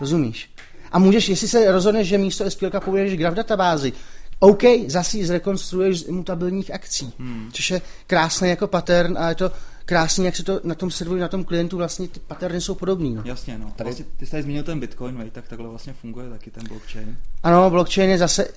[0.00, 0.50] Rozumíš?
[0.92, 3.92] A můžeš, jestli se rozhodneš, že místo SQL použiješ graf databázi,
[4.38, 7.50] OK, zase ji zrekonstruuješ z imutabilních akcí, hmm.
[7.52, 9.50] což je krásný jako pattern a je to
[9.84, 13.14] krásný, jak se to na tom serveru, na tom klientu vlastně ty patterny jsou podobný.
[13.14, 13.22] No.
[13.24, 13.72] Jasně, no.
[13.76, 13.90] Tady...
[13.90, 17.18] Vlastně, ty jsi tady zmínil ten Bitcoin, vej, tak takhle vlastně funguje taky ten blockchain.
[17.42, 18.48] Ano, blockchain je zase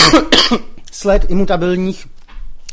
[0.92, 2.06] sled imutabilních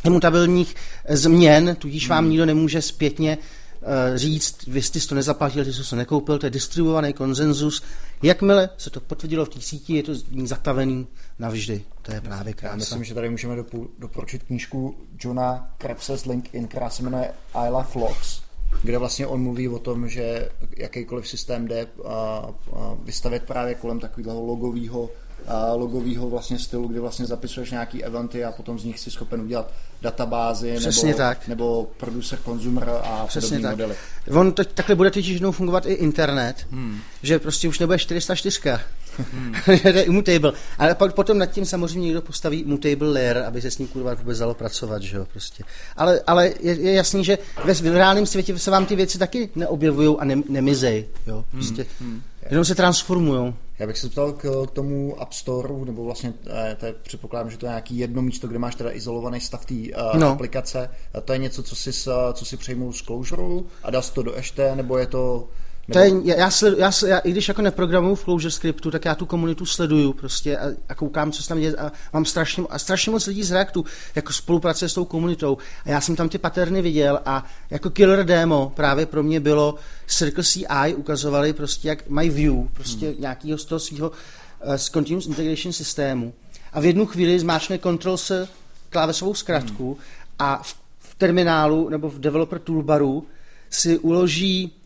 [0.08, 0.76] imutabilních
[1.10, 5.96] změn, tudíž vám nikdo nemůže zpětně uh, říct, vy jsi to nezaplatil, ty jsi to
[5.96, 7.84] nekoupil, to je distribuovaný konsenzus.
[8.24, 10.12] Jakmile se to potvrdilo v té síti, je to
[10.44, 11.08] zatavený
[11.40, 11.84] navždy.
[12.02, 12.74] To je právě krásné.
[12.74, 13.56] Já myslím, že tady můžeme
[14.00, 18.42] doporučit knížku Johna Krebs's LinkedIn, která se jmenuje I Love Logs,
[18.84, 22.54] kde vlastně on mluví o tom, že jakýkoliv systém jde a, a
[23.04, 25.10] vystavit právě kolem takového logového
[25.76, 29.72] logového vlastně stylu, kdy vlastně zapisuješ nějaký eventy a potom z nich si schopen udělat
[30.02, 31.48] databázy Přesně nebo, tak.
[31.48, 33.72] nebo producer, consumer a Přesně tak.
[33.72, 33.96] modely.
[34.32, 37.00] On to, takhle bude totiž jednou fungovat i internet, hmm.
[37.24, 38.60] že prostě už nebude 404,
[39.34, 39.56] hmm.
[39.66, 40.54] to je immutable.
[40.78, 44.14] Ale pak potom nad tím samozřejmě někdo postaví mutable layer, aby se s ním kurva
[44.14, 45.64] vůbec dalo pracovat, že jo, prostě.
[45.98, 49.50] Ale, ale je, je jasný, že ve, v reálném světě se vám ty věci taky
[49.56, 51.86] neobjevují a ne, nemizej, jo, prostě.
[52.00, 52.10] Hmm.
[52.10, 52.22] Hmm.
[52.50, 53.54] Jenom se transformují.
[53.80, 57.58] Já bych se ptal k, tomu App Store, nebo vlastně eh, to je, předpokládám, že
[57.58, 60.32] to je nějaký jedno místo, kde máš teda izolovaný stav té uh, no.
[60.32, 60.90] aplikace.
[61.14, 61.94] A to je něco, co si,
[62.34, 65.48] co přejmul z Clojure a dal to do EŠT, nebo je to
[65.92, 69.16] to je, já, sledu, já, já, i když jako neprogramuju v Clojure scriptu, tak já
[69.16, 72.80] tu komunitu sleduju prostě a, a koukám, co se tam děje a mám strašně, a
[72.80, 76.38] strašně moc lidí z Reactu jako spolupráce s tou komunitou a já jsem tam ty
[76.38, 79.76] paterny viděl a jako killer demo právě pro mě bylo
[80.08, 83.22] Circle CI ukazovali prostě, jak mají view prostě hmm.
[83.22, 86.34] nějakého z toho svého uh, z Continuous Integration systému
[86.74, 88.48] a v jednu chvíli zmáčkne Control s
[88.90, 90.04] klávesovou zkratku hmm.
[90.40, 93.28] a v, v terminálu nebo v developer toolbaru
[93.70, 94.77] si uloží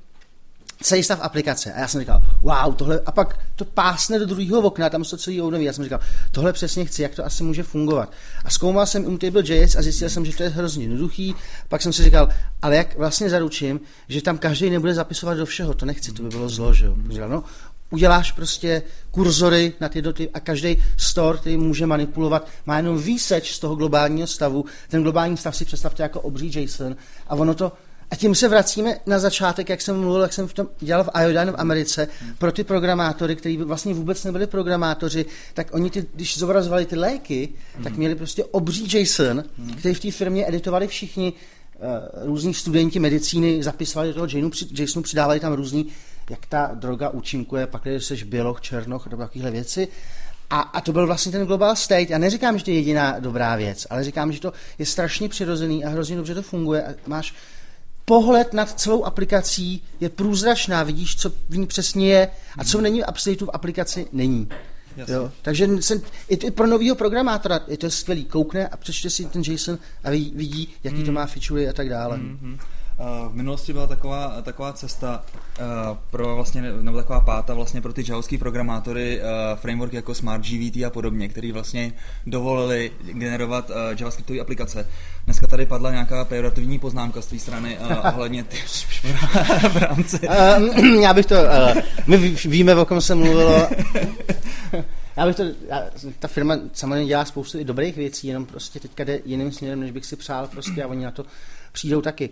[0.81, 1.73] celý stav aplikace.
[1.73, 5.17] A já jsem říkal, wow, tohle, a pak to pásne do druhého okna, tam se
[5.17, 5.65] celý obnoví.
[5.65, 5.99] Já jsem říkal,
[6.31, 8.11] tohle přesně chci, jak to asi může fungovat.
[8.45, 11.35] A zkoumal jsem Immutable.js a zjistil jsem, že to je hrozně jednoduchý.
[11.67, 12.29] Pak jsem si říkal,
[12.61, 16.29] ale jak vlastně zaručím, že tam každý nebude zapisovat do všeho, to nechci, to by
[16.29, 16.95] bylo zlo, že jo.
[17.09, 17.43] Říkal, no,
[17.89, 23.53] uděláš prostě kurzory na ty doty a každý store, který může manipulovat, má jenom výseč
[23.53, 24.65] z toho globálního stavu.
[24.89, 26.95] Ten globální stav si představte jako obří JSON
[27.27, 27.71] a ono to
[28.11, 31.09] a tím se vracíme na začátek, jak jsem mluvil, jak jsem v tom dělal v
[31.23, 36.37] Iodine v Americe, pro ty programátory, kteří vlastně vůbec nebyli programátoři, tak oni, ty, když
[36.37, 37.49] zobrazovali ty léky,
[37.83, 39.43] tak měli prostě obří JSON,
[39.77, 41.33] který v té firmě editovali všichni
[42.21, 45.87] různí studenti medicíny zapisovali do toho Jasonu, Jasonu přidávali tam různý,
[46.29, 49.87] jak ta droga účinkuje, pak když jsi běloch, černoch, nebo takovéhle věci.
[50.49, 52.09] A, a to byl vlastně ten global state.
[52.09, 55.85] Já neříkám, že to je jediná dobrá věc, ale říkám, že to je strašně přirozený
[55.85, 56.83] a hrozně dobře to funguje.
[56.83, 57.33] A máš
[58.11, 63.03] pohled nad celou aplikací je průzračná, vidíš, co v ní přesně je a co není
[63.03, 64.49] v upstateu v aplikaci není.
[65.07, 65.31] Jo?
[65.41, 68.25] Takže jsem, i, i pro nového programátora je to skvělý.
[68.25, 71.05] Koukne a přečte si ten JSON a vidí, jaký mm.
[71.05, 72.17] to má feature a tak dále.
[72.17, 72.57] Mm-hmm.
[73.29, 75.23] V minulosti byla taková, taková cesta
[75.59, 80.43] uh, pro vlastně, nebo taková páta vlastně pro ty javovský programátory, uh, framework jako Smart
[80.43, 81.93] GVT a podobně, který vlastně
[82.25, 84.87] dovolili generovat uh, javascriptové aplikace.
[85.25, 88.57] Dneska tady padla nějaká pejorativní poznámka z té strany uh, ohledně ty
[89.69, 90.19] v rámci.
[91.01, 93.67] Já bych to, uh, my víme, o kom se mluvilo.
[95.17, 95.85] Já bych to, já,
[96.19, 99.91] ta firma samozřejmě dělá spoustu i dobrých věcí, jenom prostě teďka jde jiným směrem, než
[99.91, 101.25] bych si přál prostě a oni na to
[101.71, 102.29] přijdou taky.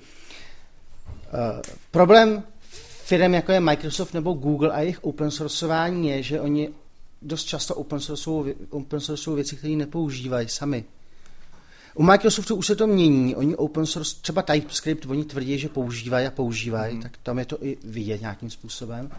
[1.33, 1.61] Uh,
[1.91, 2.43] problém
[3.03, 6.69] firm, jako je Microsoft nebo Google a jejich open sourceování je, že oni
[7.21, 10.85] dost často open sourceují open source věci, které nepoužívají sami.
[11.95, 16.27] U Microsoftu už se to mění, oni open source, třeba TypeScript, oni tvrdí, že používají
[16.27, 17.01] a používají, mm.
[17.01, 19.11] tak tam je to i vidět nějakým způsobem.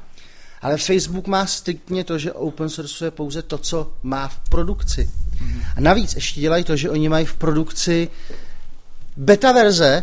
[0.63, 5.11] Ale Facebook má striktně to, že open source je pouze to, co má v produkci.
[5.41, 5.63] Mm.
[5.77, 8.09] A navíc ještě dělají to, že oni mají v produkci
[9.17, 10.03] beta verze,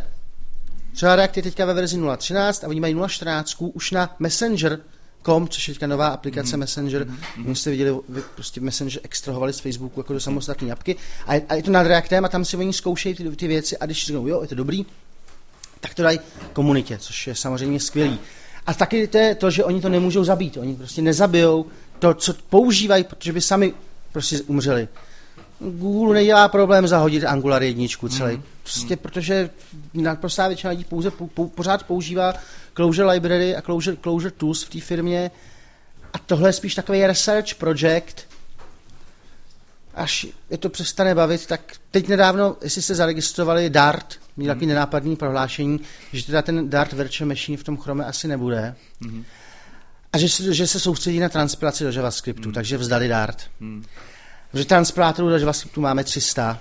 [0.97, 4.79] Třeba React je teďka ve verzi 0.13 a oni mají 0.14 už na Messenger,
[5.23, 6.59] Com, což je teďka nová aplikace mm-hmm.
[6.59, 7.07] Messenger.
[7.07, 7.51] Mm-hmm.
[7.51, 10.95] jste viděli, vy prostě Messenger extrahovali z Facebooku jako do samostatné apky.
[11.27, 13.77] A je, a je to nad Reactem a tam si oni zkoušejí ty, ty věci
[13.77, 14.85] a když řeknou, jo, je to dobrý,
[15.79, 16.19] tak to dají
[16.53, 18.19] komunitě, což je samozřejmě skvělý.
[18.67, 20.57] A taky to je to, že oni to nemůžou zabít.
[20.57, 21.65] Oni prostě nezabijou
[21.99, 23.73] to, co používají, protože by sami
[24.11, 24.87] prostě umřeli.
[25.59, 28.35] Google nedělá problém zahodit Angular jedničku celý.
[28.35, 28.43] Mm.
[28.63, 28.97] Prostě mm.
[28.97, 29.49] protože
[29.93, 32.33] naprostá většina lidí pouze, po, po, pořád používá
[32.73, 35.31] Closure Library a Closure, Closure Tools v té firmě
[36.13, 38.15] a tohle je spíš takový research project.
[39.95, 44.69] Až je to přestane bavit, tak teď nedávno, jestli se zaregistrovali Dart, měl takový mm.
[44.69, 45.79] nenápadný prohlášení,
[46.13, 48.75] že teda ten Dart Virtual Machine v tom Chrome asi nebude.
[48.99, 49.23] Mm.
[50.13, 52.53] A že, že se soustředí na transpilaci do JavaScriptu, mm.
[52.53, 53.43] takže vzdali Dart.
[53.59, 53.85] Mm.
[54.51, 56.59] Protože transpilátorů do JavaScriptu máme 300.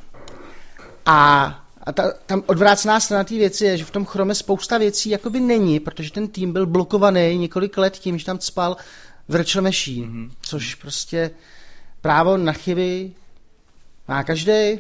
[1.07, 1.45] A,
[1.81, 5.41] a ta, tam odvrácená strana té věci je, že v tom Chrome spousta věcí jakoby
[5.41, 8.77] není, protože ten tým byl blokovaný několik let tím, že tam spal
[9.29, 10.31] virtual machine, mm-hmm.
[10.41, 11.31] což prostě
[12.01, 13.13] právo na chyby
[14.09, 14.79] má každý,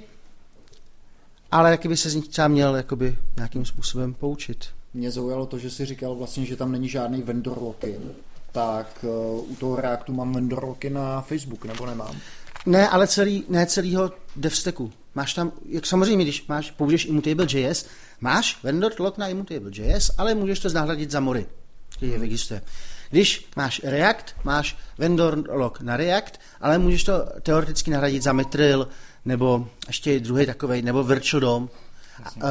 [1.52, 4.66] ale taky by se z nich třeba měl jakoby nějakým způsobem poučit.
[4.94, 8.12] Mě zaujalo to, že jsi říkal vlastně, že tam není žádný vendor lock-in.
[8.52, 12.16] Tak uh, u toho Reactu mám vendor lock na Facebook, nebo nemám?
[12.66, 14.92] Ne, ale celý, ne celýho DevStacku.
[15.14, 17.86] Máš tam, jak samozřejmě, když máš, použiješ Immutable.js,
[18.20, 21.46] máš vendor lock na Immutable.js, ale můžeš to znahradit za mory,
[21.88, 22.62] který je existuje.
[23.10, 28.88] Když máš React, máš vendor lock na React, ale můžeš to teoreticky nahradit za Metril,
[29.24, 31.70] nebo ještě druhý takový, nebo Virtual DOM.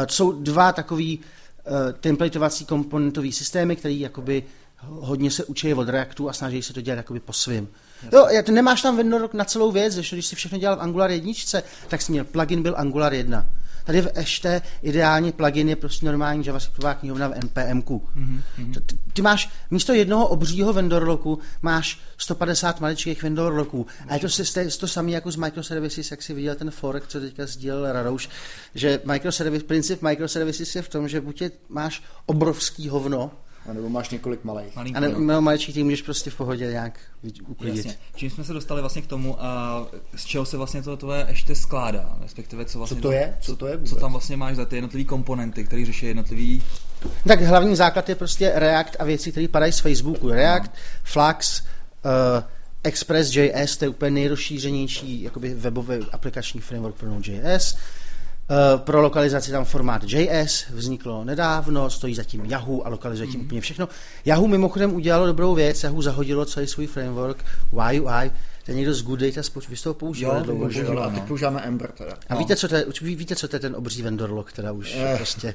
[0.07, 4.43] To jsou dva takový uh, templatovací komponentový systémy, který jakoby
[4.81, 7.67] hodně se učí od Reactu a snaží se to dělat jakoby po svým.
[8.11, 11.11] Jo, ty nemáš tam vendor na celou věc, že když si všechno dělal v Angular
[11.11, 13.45] jedničce, tak jsi měl plugin byl Angular 1.
[13.85, 18.07] Tady v Ešte ideální plugin je prostě normální JavaScriptová knihovna v NPMku.
[18.17, 18.41] Mm-hmm.
[18.85, 23.87] Ty, ty máš místo jednoho obřího vendor loku máš 150 maličkých vendor loků.
[24.07, 27.19] A je to, to, to samé jako z microservices, jak si viděl ten fork, co
[27.19, 28.29] teďka sdílel Radouš,
[28.75, 33.31] že microservice, princip microservices je v tom, že buď je, máš obrovský hovno,
[33.69, 34.75] a nebo máš několik malých.
[34.75, 36.99] Malý, a nebo no, maličký, ty můžeš prostě v pohodě nějak
[37.47, 37.85] uklidit.
[37.85, 37.99] Jasně.
[38.15, 41.55] Čím jsme se dostali vlastně k tomu a z čeho se vlastně to tvoje ještě
[41.55, 42.97] skládá, respektive co vlastně...
[42.97, 43.37] Co to je?
[43.41, 43.89] Co to je vůbec?
[43.89, 46.63] Co tam vlastně máš za ty jednotlivé komponenty, které řeší jednotlivý...
[47.27, 50.29] Tak hlavní základ je prostě React a věci, které padají z Facebooku.
[50.29, 50.79] React, no.
[51.03, 52.43] Flux, uh,
[52.83, 57.77] Express.js, to je úplně nejrozšířenější jakoby webový aplikační framework pro Node.js.
[58.49, 63.45] Eh, pro lokalizaci tam formát JS vzniklo nedávno, stojí zatím Yahoo a lokalizuje tím mm.
[63.45, 63.89] úplně všechno.
[64.25, 67.45] Yahoo mimochodem udělalo dobrou věc, Yahoo zahodilo celý svůj framework
[67.91, 68.31] YUI,
[68.65, 70.87] ten někdo z Good Data spoč, vy jste ho používali jo, dlouho, že?
[70.87, 72.13] A teď používáme Ember teda.
[72.29, 72.39] A no.
[72.39, 75.15] víte, co to je, víte, co to je ten obří vendor lock, teda už eh.
[75.17, 75.53] prostě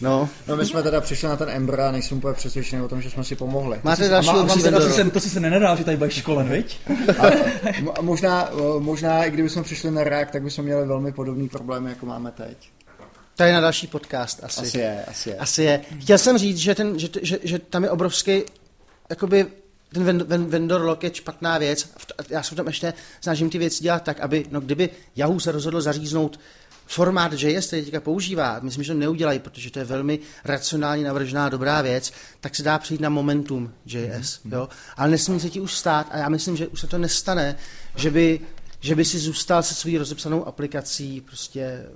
[0.00, 0.28] No.
[0.48, 3.10] no, my jsme teda přišli na ten Ember a nejsem úplně přesvědčený o tom, že
[3.10, 3.80] jsme si pomohli.
[3.82, 6.78] Máte další má, mám to, si, to si se nenadal, že tady budeš školen, viď?
[7.18, 12.06] A, možná, možná, i kdybychom přišli na React, tak bychom měli velmi podobný problémy, jako
[12.06, 12.70] máme teď.
[13.36, 14.60] To je na další podcast asi.
[14.60, 15.36] Asi je, asi je.
[15.36, 15.80] Asi je.
[16.00, 18.42] Chtěl jsem říct, že, ten, že, že, že tam je obrovský,
[19.10, 19.46] jakoby
[19.92, 21.90] ten vendor lock je špatná věc.
[22.30, 25.52] Já se v tom ještě snažím ty věci dělat tak, aby, no kdyby Yahoo se
[25.52, 26.40] rozhodl zaříznout
[26.86, 31.48] formát JS, který teďka používá, myslím, že to neudělají, protože to je velmi racionálně navržená
[31.48, 34.52] dobrá věc, tak se dá přijít na momentum JS, mm-hmm.
[34.52, 34.68] jo?
[34.96, 37.56] ale nesmí se ti už stát a já myslím, že už se to nestane,
[37.96, 38.40] že by,
[38.80, 41.86] že by si zůstal se svou rozepsanou aplikací prostě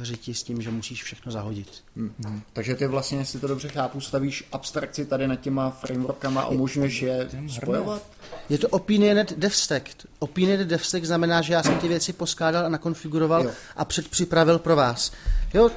[0.00, 1.68] v řiti s tím, že musíš všechno zahodit.
[1.96, 2.40] Mm-hmm.
[2.52, 7.02] Takže ty vlastně, jestli to dobře chápu, stavíš abstrakci tady nad těma frameworkama a umožňuješ
[7.02, 8.02] je spojovat?
[8.48, 9.90] Je to opinionated devstack.
[10.18, 13.50] Opinionated devstack znamená, že já jsem ty věci poskládal a nakonfiguroval jo.
[13.76, 15.12] a předpřipravil pro vás.
[15.54, 15.70] Jo,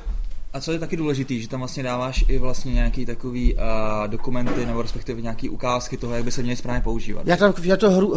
[0.53, 3.59] a co je taky důležitý, že tam vlastně dáváš i vlastně nějaký takový uh,
[4.07, 7.27] dokumenty nebo respektive nějaký ukázky toho, jak by se měly správně používat.
[7.27, 8.15] Já tam, já to hru,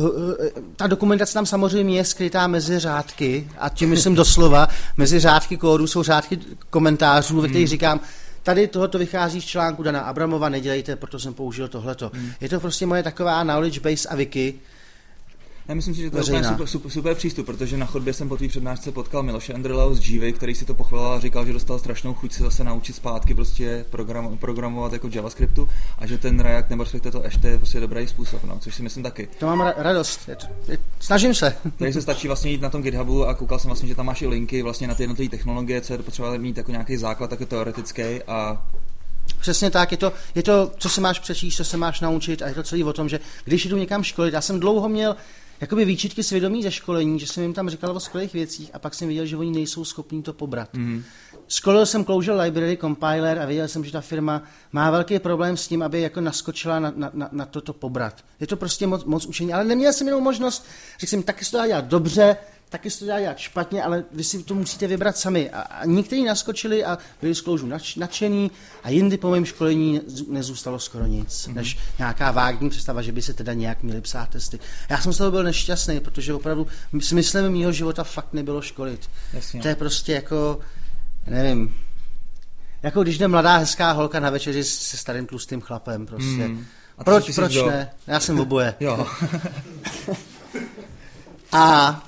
[0.76, 5.86] ta dokumentace tam samozřejmě je skrytá mezi řádky a tím myslím doslova, mezi řádky kódu
[5.86, 6.38] jsou řádky
[6.70, 7.70] komentářů, ve kterých hmm.
[7.70, 8.00] říkám,
[8.42, 12.10] tady tohoto vychází z článku Dana Abramova, nedělejte, proto jsem použil tohleto.
[12.14, 12.30] Hmm.
[12.40, 14.54] Je to prostě moje taková knowledge base a wiki,
[15.68, 18.28] já myslím si, že to je úplně super, super, super, přístup, protože na chodbě jsem
[18.28, 21.52] po té přednášce potkal Miloše Andrleo z Jivy, který si to pochválil a říkal, že
[21.52, 26.40] dostal strašnou chuť se zase naučit zpátky prostě program, programovat jako JavaScriptu a že ten
[26.40, 29.28] React nebo respektive to ještě je prostě dobrý způsob, no, což si myslím taky.
[29.38, 31.56] To mám ra- radost, je to, je, snažím se.
[31.78, 34.22] Tady se stačí vlastně jít na tom GitHubu a koukal jsem vlastně, že tam máš
[34.22, 37.46] i linky vlastně na ty jednotlivé technologie, co je potřeba mít jako nějaký základ, jako
[37.46, 38.62] teoretický a
[39.40, 42.48] Přesně tak, je to, je to, co se máš přečíst, co se máš naučit a
[42.48, 45.16] je to celý o tom, že když jdu někam školit, já jsem dlouho měl
[45.60, 48.94] jakoby výčitky svědomí ze školení, že jsem jim tam říkal o skvělých věcích a pak
[48.94, 50.74] jsem viděl, že oni nejsou schopní to pobrat.
[50.74, 51.04] Mm.
[51.48, 54.42] Školil jsem Clojure Library Compiler a viděl jsem, že ta firma
[54.72, 58.24] má velký problém s tím, aby jako naskočila na, na, na, na toto pobrat.
[58.40, 60.66] Je to prostě moc, moc učení, ale neměl jsem jinou možnost.
[60.98, 62.36] Řekl jsem, taky se to dá dělat dobře,
[62.68, 65.50] taky se to dá dělat špatně, ale vy si to musíte vybrat sami.
[65.50, 68.50] A, a někteří naskočili a byli z Clojure nač, nadšení
[68.82, 71.54] a jindy po mém školení nezůstalo skoro nic, mm-hmm.
[71.54, 74.58] než nějaká vágní představa, že by se teda nějak měli psát testy.
[74.88, 76.66] Já jsem z toho byl nešťastný, protože opravdu
[77.00, 79.10] smyslem mého života fakt nebylo školit.
[79.32, 79.62] Jasně.
[79.62, 80.58] To je prostě jako,
[81.26, 81.74] nevím,
[82.82, 86.48] jako když jde mladá hezká holka na večeři se starým tlustým chlapem prostě.
[86.48, 86.66] Mm.
[86.98, 87.90] A proč, proč ne?
[88.06, 88.74] Já jsem oboje.
[88.80, 89.06] jo.
[91.52, 92.05] a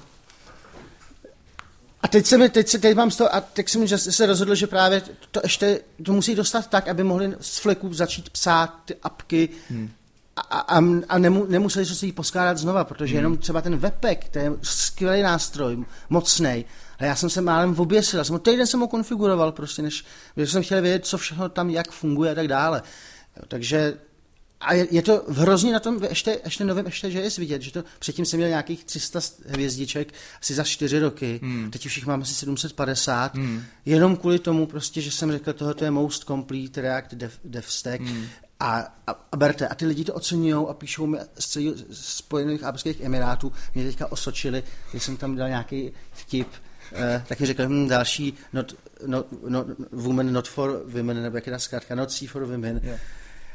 [2.03, 4.27] a teď, se mi, teď, se, teď mám z toho, a teď jsem že se
[4.27, 8.75] rozhodl, že právě to ještě to musí dostat tak, aby mohli z fleku začít psát
[8.85, 9.91] ty apky hmm.
[10.37, 13.17] a, a, a nemu, nemuseli se jí poskládat znova, protože hmm.
[13.17, 16.65] jenom třeba ten webpack, to je skvělý nástroj, mocný.
[16.99, 20.05] A já jsem se málem oběsil, já jsem týden jsem ho konfiguroval prostě, než,
[20.37, 22.83] než jsem chtěl vědět, co všechno tam, jak funguje a tak dále.
[23.49, 23.95] Takže
[24.61, 27.73] a je, je to hrozně na tom ještě, ještě novém ještě, že je vidět, že
[27.73, 31.71] to předtím jsem měl nějakých 300 hvězdiček asi za 4 roky, hmm.
[31.71, 33.63] teď už jich mám asi 750, hmm.
[33.87, 38.01] jenom kvůli tomu prostě, že jsem řekl, tohle je most complete React dev, dev stack
[38.01, 38.27] hmm.
[38.61, 42.63] a, a, a berte, a ty lidi to oceňují a píšou mi z celých Spojených
[42.63, 46.49] Arabských Emirátů, mě teďka osočili, když jsem tam dal nějaký vtip,
[46.93, 48.75] Uh, tak mi řekl, hm, další not,
[49.07, 52.81] not, not, woman not for women, nebo jak je ta zkrátka, not C for women.
[52.83, 53.01] Yeah.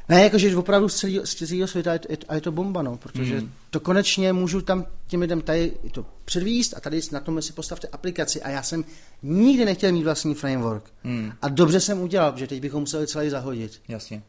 [0.09, 2.97] Ne, jakože opravdu z celého, z celého světa je to, a je to bomba, no,
[2.97, 3.51] protože mm.
[3.69, 7.87] to konečně můžu tam těm lidem tady to předvíst a tady na tom si postavte
[7.87, 8.85] aplikaci a já jsem
[9.23, 10.83] nikdy nechtěl mít vlastní framework.
[11.03, 11.31] Mm.
[11.41, 13.81] A dobře jsem udělal, že teď bychom museli celý zahodit.
[13.87, 14.21] Jasně.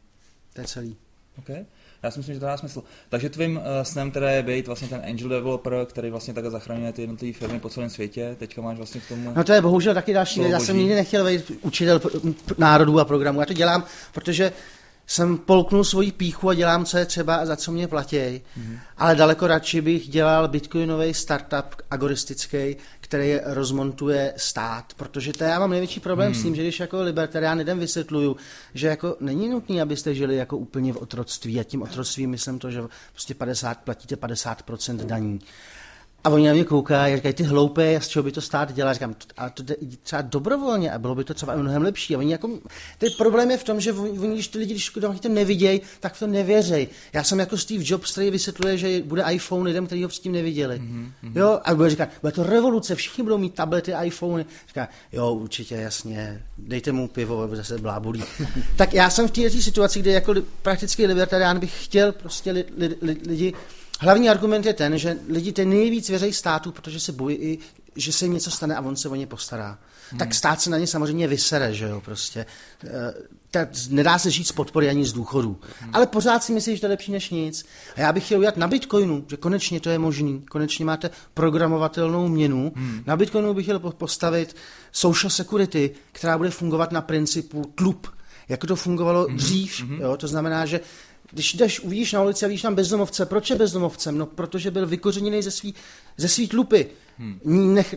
[0.52, 0.96] To je celý.
[1.38, 1.64] Okay.
[2.02, 2.82] Já si myslím, že to má smysl.
[3.08, 6.92] Takže tvým uh, snem teda je být vlastně ten angel developer, který vlastně takhle zachraňuje
[6.92, 8.36] ty jednotlivé firmy po celém světě.
[8.38, 9.32] Teďka máš vlastně k tomu...
[9.36, 10.52] No to je bohužel taky další věc.
[10.52, 12.00] Já jsem nikdy nechtěl být učitel
[12.58, 13.40] národů a programů.
[13.40, 14.52] Já to dělám, protože
[15.06, 18.16] jsem polknul svoji píchu a dělám, co je třeba a za co mě platí.
[18.16, 18.78] Mm-hmm.
[18.96, 25.70] Ale daleko radši bych dělal bitcoinový startup agoristický, který rozmontuje stát, protože to já mám
[25.70, 26.34] největší problém mm.
[26.34, 28.36] s tím, že když jako libertarián lidem vysvětluju,
[28.74, 32.70] že jako není nutné, abyste žili jako úplně v otroctví a tím otroctvím myslím to,
[32.70, 35.40] že prostě 50, platíte 50% daní.
[36.24, 38.92] A oni na mě koukají a říkají, ty hloupé, z čeho by to stát dělat?
[38.92, 42.14] Říkám, a to jde třeba dobrovolně a bylo by to třeba mnohem lepší.
[42.14, 42.50] A oni jako,
[42.98, 46.26] ten problém je v tom, že oni, když ty lidi, když to nevidějí, tak to
[46.26, 46.88] nevěřej.
[47.12, 50.78] Já jsem jako Steve Jobs, který vysvětluje, že bude iPhone lidem, kteří ho předtím neviděli.
[50.78, 51.32] Mm-hmm.
[51.34, 54.46] Jo, a bude říkat, bude to revoluce, všichni budou mít tablety, iPhony.
[54.68, 58.24] Říká, jo, určitě, jasně, dejte mu pivo, zase blábolí.
[58.76, 62.96] tak já jsem v této situaci, kde jako prakticky libertarián bych chtěl prostě li, li,
[63.02, 63.52] li, lidi
[64.04, 67.58] Hlavní argument je ten, že lidi ty nejvíc věří státu, protože se bojí,
[67.96, 69.78] že se jim něco stane a on se o ně postará.
[70.10, 70.18] Hmm.
[70.18, 72.46] Tak stát se na ně samozřejmě vysere, že jo, prostě.
[73.54, 75.60] E, nedá se žít z podpory ani z důchodu.
[75.80, 75.90] Hmm.
[75.94, 77.66] Ale pořád si myslí, že to je lepší než nic.
[77.96, 80.42] A já bych chtěl udělat na Bitcoinu, že konečně to je možný.
[80.50, 82.72] Konečně máte programovatelnou měnu.
[82.76, 83.02] Hmm.
[83.06, 84.56] Na Bitcoinu bych chtěl postavit
[84.92, 88.08] social security, která bude fungovat na principu klub,
[88.48, 89.36] jako to fungovalo hmm.
[89.36, 89.80] dřív.
[89.80, 90.00] Hmm.
[90.00, 90.16] Jo?
[90.16, 90.80] To znamená, že
[91.30, 94.18] když jdeš, uvidíš na ulici a vidíš tam bezdomovce, proč je bezdomovcem?
[94.18, 95.74] No, protože byl vykořeněný ze svý,
[96.16, 96.86] ze svý tlupy.
[97.18, 97.74] Hmm.
[97.74, 97.94] Nech,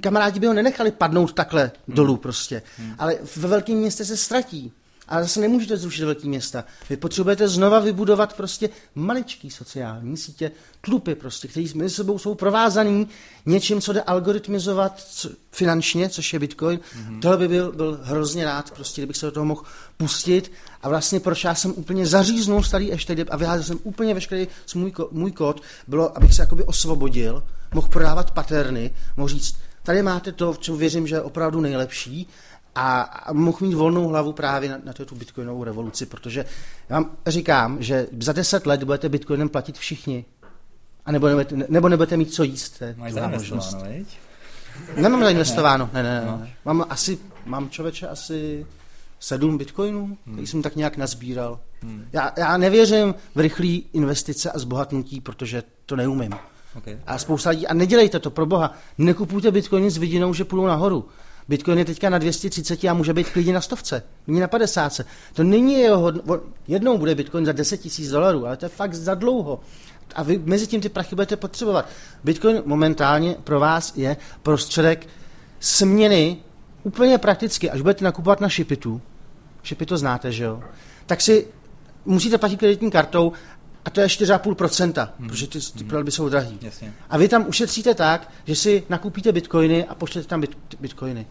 [0.00, 1.96] kamarádi by ho nenechali padnout takhle hmm.
[1.96, 2.62] dolů prostě.
[2.78, 2.94] Hmm.
[2.98, 4.72] Ale ve velkém městě se ztratí.
[5.08, 6.64] Ale zase nemůžete zrušit velký města.
[6.90, 10.50] Vy potřebujete znova vybudovat prostě maličký sociální sítě,
[10.80, 13.08] tlupy prostě, které mezi sebou jsou provázaný
[13.46, 16.78] něčím, co jde algoritmizovat co, finančně, což je Bitcoin.
[16.78, 17.20] Mm-hmm.
[17.20, 19.62] Tohle by byl, byl hrozně rád, prostě, kdybych se do toho mohl
[19.96, 20.52] pustit.
[20.82, 24.92] A vlastně proč já jsem úplně zaříznul starý ještě a vyházel jsem úplně veškerý můj,
[25.10, 27.42] můj kód, bylo, abych se jakoby osvobodil,
[27.74, 32.28] mohl prodávat paterny, mohl říct, tady máte to, v čem věřím, že je opravdu nejlepší
[32.74, 36.44] a, mohl mít volnou hlavu právě na, na tu bitcoinovou revoluci, protože
[36.88, 40.24] já vám říkám, že za deset let budete bitcoinem platit všichni.
[41.06, 42.82] A nebo nebudete, nebo nebudete mít co jíst.
[42.96, 44.18] Máš zainvestováno, veď?
[44.96, 46.26] Nemám zainvestováno, ne, ne, ne.
[46.26, 46.46] No.
[46.64, 48.66] Mám asi, mám člověče asi
[49.20, 50.34] sedm bitcoinů, hmm.
[50.34, 51.60] který jsem tak nějak nazbíral.
[51.82, 52.04] Hmm.
[52.12, 56.34] Já, já nevěřím v rychlé investice a zbohatnutí, protože to neumím.
[56.76, 56.98] Okay.
[57.06, 61.08] A spousta lidí, a nedělejte to, pro boha, nekupujte bitcoiny s vidinou, že půjdou nahoru.
[61.48, 65.00] Bitcoin je teďka na 230 a může být klidně na stovce, není na 50.
[65.32, 66.12] To není jeho,
[66.68, 69.60] jednou bude Bitcoin za 10 tisíc dolarů, ale to je fakt za dlouho.
[70.14, 71.88] A vy mezi tím ty prachy budete potřebovat.
[72.24, 75.06] Bitcoin momentálně pro vás je prostředek
[75.60, 76.36] směny
[76.82, 79.00] úplně prakticky, až budete nakupovat na Shipitu,
[79.64, 80.62] Shipit to znáte, že jo,
[81.06, 81.46] tak si
[82.04, 83.32] musíte platit kreditní kartou
[83.84, 85.28] a to je 4,5%, hmm.
[85.28, 86.58] protože ty, ty platby jsou drahý.
[86.62, 86.92] Jasně.
[87.10, 91.26] A vy tam ušetříte tak, že si nakupíte bitcoiny a pošlete tam bit, bitcoiny.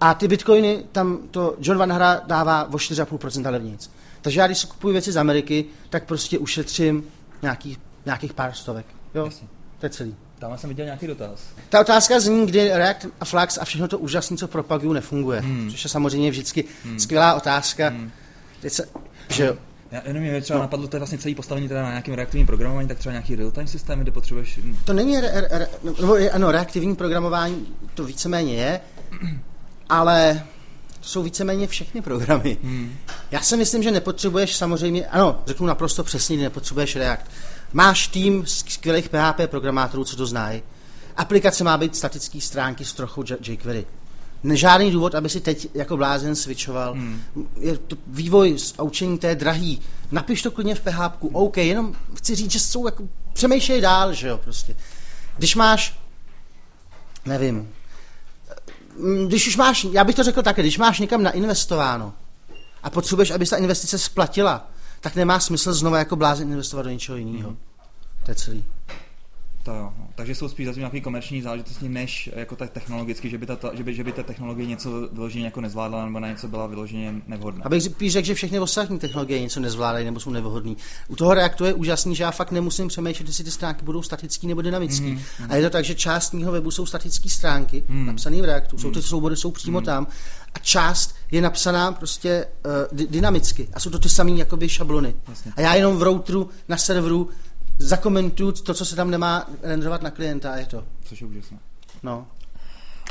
[0.00, 3.90] A ty bitcoiny tam to John Van Hra dává o 4,5% levnic.
[4.22, 7.04] Takže já když si kupuji věci z Ameriky, tak prostě ušetřím
[7.42, 8.86] nějaký, nějakých pár stovek.
[9.14, 9.24] Jo?
[9.24, 9.48] Jasně.
[9.80, 10.14] To je celý.
[10.38, 11.40] Tam jsem viděl nějaký dotaz.
[11.68, 15.40] Ta otázka zní, kdy React a Flux a všechno to úžasné, co propagují, nefunguje.
[15.40, 15.70] Hmm.
[15.70, 16.98] Což je samozřejmě vždycky hmm.
[16.98, 17.88] skvělá otázka.
[17.88, 18.10] Hmm.
[18.60, 18.88] Teď se,
[19.28, 19.56] že
[19.94, 20.62] já jenom mě třeba no.
[20.62, 23.66] napadlo, to je vlastně celý postavení teda na nějakém reaktivním programování, tak třeba nějaký real-time
[23.66, 24.60] systém, kde potřebuješ...
[24.84, 25.68] To není, re, re,
[26.00, 28.80] nebo je, ano, reaktivní programování to víceméně je,
[29.88, 30.44] ale
[31.00, 32.58] to jsou víceméně všechny programy.
[32.62, 32.96] Hmm.
[33.30, 37.30] Já si myslím, že nepotřebuješ samozřejmě, ano, řeknu naprosto přesně, nepotřebuješ React.
[37.72, 40.62] Máš tým skvělých PHP programátorů, co to znají.
[41.16, 43.86] Aplikace má být statické stránky s trochou jQuery
[44.52, 46.92] žádný důvod, aby si teď jako blázen switchoval.
[46.92, 47.22] Hmm.
[47.60, 49.80] Je to vývoj a učení té drahý.
[50.10, 54.28] Napiš to klidně v PHP, OK, jenom chci říct, že jsou jako, přemýšlej dál, že
[54.28, 54.76] jo, prostě.
[55.36, 55.98] Když máš,
[57.26, 57.68] nevím,
[59.26, 62.12] když už máš, já bych to řekl také, když máš někam nainvestováno
[62.82, 64.70] a potřebuješ, aby se ta investice splatila,
[65.00, 67.48] tak nemá smysl znovu jako blázen investovat do něčeho jiného.
[67.48, 67.58] Hmm.
[68.24, 68.64] To je celý.
[69.64, 70.08] To jo, no.
[70.14, 73.84] Takže jsou spíš zatím nějaký komerční záležitosti, než jako tak technologicky, že by, ta, že
[73.84, 77.64] by, že by ta technologie něco vyloženě jako nezvládla nebo na něco byla vyloženě nevhodná.
[77.64, 80.74] Abych spíš řekl, že všechny ostatní technologie něco nezvládají nebo jsou nevhodné.
[81.08, 84.46] U toho reaktu je úžasný, že já fakt nemusím přemýšlet, jestli ty stránky budou statické
[84.46, 85.06] nebo dynamické.
[85.06, 85.46] Mm-hmm.
[85.48, 88.06] A je to tak, že část mého webu jsou statické stránky, mm.
[88.06, 89.02] napsané v reaktu, jsou ty mhm.
[89.02, 89.84] soubory jsou přímo mm.
[89.84, 90.06] tam
[90.54, 92.46] a část je napsaná prostě
[92.92, 93.68] uh, dynamicky.
[93.72, 95.14] A jsou to ty samé jakoby šablony.
[95.28, 95.52] Jasně.
[95.56, 97.28] A já jenom v routeru na serveru
[97.78, 100.84] zakomentuju to, co se tam nemá renderovat na klienta a je to.
[101.04, 101.58] Což je úžasné.
[102.02, 102.26] No.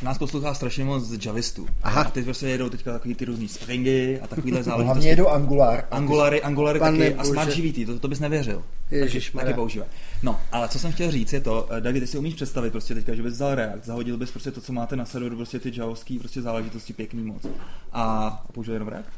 [0.02, 1.68] Nás poslouchá strašně moc javistů.
[1.84, 2.02] Aha.
[2.02, 4.86] A teď prostě jedou teďka takový ty různý stringy a takovýhle záležitosti.
[4.86, 5.86] Hlavně jedou Angular.
[5.92, 8.64] Angulary, Angulary taky a Smart GVT, to, to bys nevěřil.
[8.92, 9.86] Ježiš, taky, taky používá.
[10.24, 12.96] No, ale co jsem chtěl říct je to, eh, David, ty si umíš představit prostě
[12.96, 15.72] teďka, že bys vzal React, zahodil bys prostě to, co máte na serveru, prostě ty
[15.76, 17.46] javovský prostě záležitosti pěkný moc.
[17.92, 19.10] A, a použil jenom React?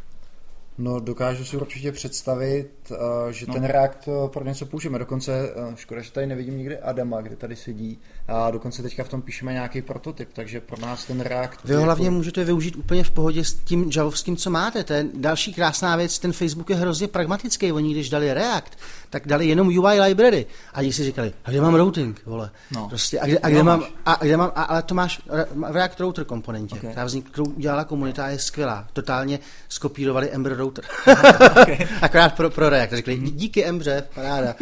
[0.78, 2.98] No, dokážu si určitě představit, uh,
[3.32, 3.54] že no.
[3.54, 5.00] ten React uh, pro něco použijeme.
[5.00, 8.00] Dokonce, uh, škoda, že tady nevidím nikdy Adama, kde tady sedí.
[8.28, 11.64] A dokonce teďka v tom píšeme nějaký prototyp, takže pro nás ten React...
[11.66, 12.16] Vy ho hlavně jako...
[12.16, 14.84] můžete využít úplně v pohodě s tím javovským, co máte.
[14.84, 17.72] To je další krásná věc, ten Facebook je hrozně pragmatický.
[17.72, 18.78] Oni, když dali React,
[19.16, 20.46] tak dali jenom UI library.
[20.74, 22.52] A když si říkali, a kde mám routing, vole?
[22.72, 22.90] No.
[22.90, 25.22] Prostě, a kde, a kde mám, a kde mám, a, ale to máš
[25.56, 26.90] v React Router komponentě, okay.
[26.90, 28.88] která vznik, kterou udělala komunita, je skvělá.
[28.94, 29.40] Totálně
[29.70, 30.84] skopírovali Ember Router.
[31.62, 31.78] okay.
[32.02, 32.94] Akorát pro, pro React.
[32.94, 33.26] Řekli, mm.
[33.26, 34.56] díky Embře, paráda.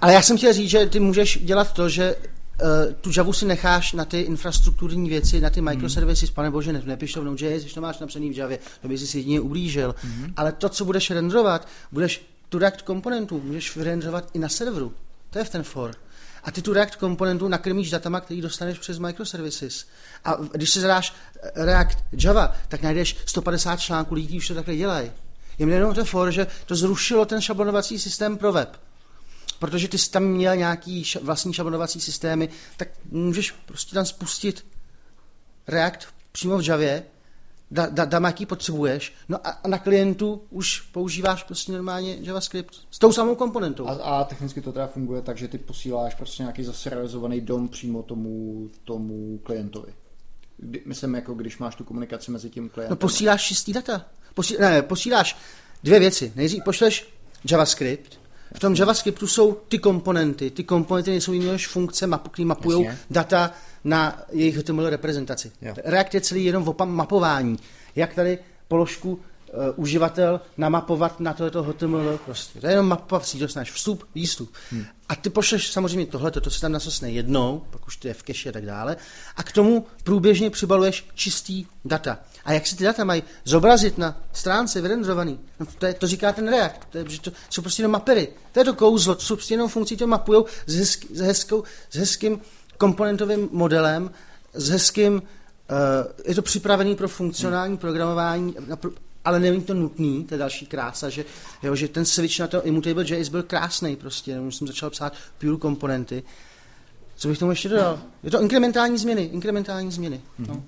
[0.00, 2.14] Ale já jsem chtěl říct, že ty můžeš dělat to, že
[2.62, 6.34] Uh, tu Javu si necháš na ty infrastrukturní věci, na ty microservices, mm.
[6.34, 8.98] pane bože, ne, nepiš to v Node.js, když to máš napsaný v Javě, to by
[8.98, 9.94] si jedině ublížil.
[10.04, 10.32] Mm.
[10.36, 14.94] Ale to, co budeš renderovat, budeš tu React komponentu můžeš renderovat i na serveru.
[15.30, 15.94] To je v ten for.
[16.44, 19.86] A ty tu React komponentu nakrmíš datama, který dostaneš přes microservices.
[20.24, 21.14] A když si zadáš
[21.54, 25.10] React Java, tak najdeš 150 článků lidí, už to takhle dělají.
[25.58, 28.80] Je mi jenom to for, že to zrušilo ten šablonovací systém pro web.
[29.58, 34.66] Protože ty jsi tam měl nějaký vlastní šablonovací systémy, tak můžeš prostě tam spustit
[35.66, 37.02] React přímo v Javě
[37.70, 43.12] data, jaký potřebuješ, no a, a na klientu už používáš prostě normálně JavaScript s tou
[43.12, 43.88] samou komponentou.
[43.88, 48.02] A, a technicky to teda funguje tak, že ty posíláš prostě nějaký zaserializovaný dom přímo
[48.02, 49.92] tomu, tomu klientovi.
[50.56, 52.90] Kdy, myslím, jako když máš tu komunikaci mezi tím klientem.
[52.90, 54.04] No posíláš čistý data.
[54.34, 55.36] Posí, ne, posíláš
[55.82, 56.32] dvě věci.
[56.36, 57.08] Nejdřív pošleš
[57.50, 58.20] JavaScript,
[58.54, 60.50] v tom JavaScriptu jsou ty komponenty.
[60.50, 63.52] Ty komponenty nejsou jiné než funkce, map, které mapují data
[63.84, 65.52] na jejich HTML reprezentaci.
[65.62, 65.74] Jo.
[65.84, 67.58] React je celý jenom o mapování.
[67.96, 69.20] Jak tady položku uh,
[69.76, 72.60] uživatel namapovat na tohleto HTML prostě.
[72.60, 74.52] To je jenom mapovací, dostaneš vstup, výstup.
[74.70, 74.84] Hmm.
[75.08, 78.22] A ty pošleš samozřejmě tohle, to se tam nasosne jednou, pak už to je v
[78.22, 78.96] cache a tak dále.
[79.36, 82.18] A k tomu průběžně přibaluješ čistý data.
[82.44, 85.40] A jak si ty data mají zobrazit na stránce vyrendrovaný?
[85.60, 88.28] No to, je, to říká ten React, to, je, že to jsou prostě jenom mapery.
[88.52, 91.64] To je to kouzlo, to jsou prostě jenom funkcí, to mapují s, hezk, s, hezkou,
[91.90, 92.40] s hezkým
[92.78, 94.10] komponentovým modelem,
[94.54, 95.20] s hezkým, uh,
[96.24, 97.78] je to připravený pro funkcionální hmm.
[97.78, 98.56] programování,
[99.24, 101.24] ale není to nutný, to je další krása, že,
[101.62, 105.56] jo, že ten switch na to Immutable.js byl krásný prostě, jenom jsem začal psát pure
[105.56, 106.22] komponenty.
[107.16, 108.00] Co bych tomu ještě dodal?
[108.22, 110.20] Je to inkrementální změny, inkrementální změny.
[110.40, 110.48] Mm-hmm.
[110.48, 110.62] No.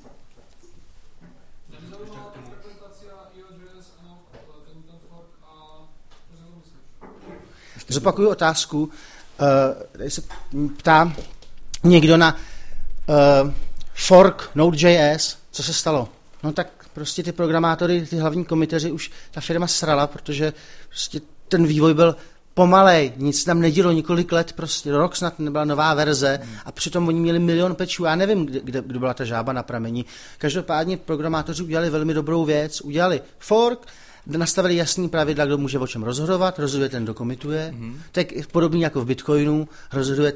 [7.88, 8.82] Zopakuju otázku.
[8.82, 8.88] Uh,
[9.92, 10.22] tady se
[10.76, 11.12] ptá
[11.84, 13.50] někdo na uh,
[13.94, 16.08] fork Node.js, co se stalo.
[16.42, 20.52] No tak prostě ty programátory, ty hlavní komiteři už ta firma srala, protože
[20.88, 22.16] prostě ten vývoj byl
[22.54, 27.20] pomalej, nic tam nedělo několik let, prostě rok snad nebyla nová verze a přitom oni
[27.20, 30.06] měli milion pečů, já nevím, kde, kde, kde byla ta žába na pramení.
[30.38, 33.86] Každopádně programátoři udělali velmi dobrou věc, udělali fork,
[34.26, 37.74] nastavili jasný pravidla, kdo může o čem rozhodovat, rozhoduje ten, kdo komituje.
[37.74, 37.94] Mm-hmm.
[38.12, 40.32] Tak podobně jako v Bitcoinu, rozhoduje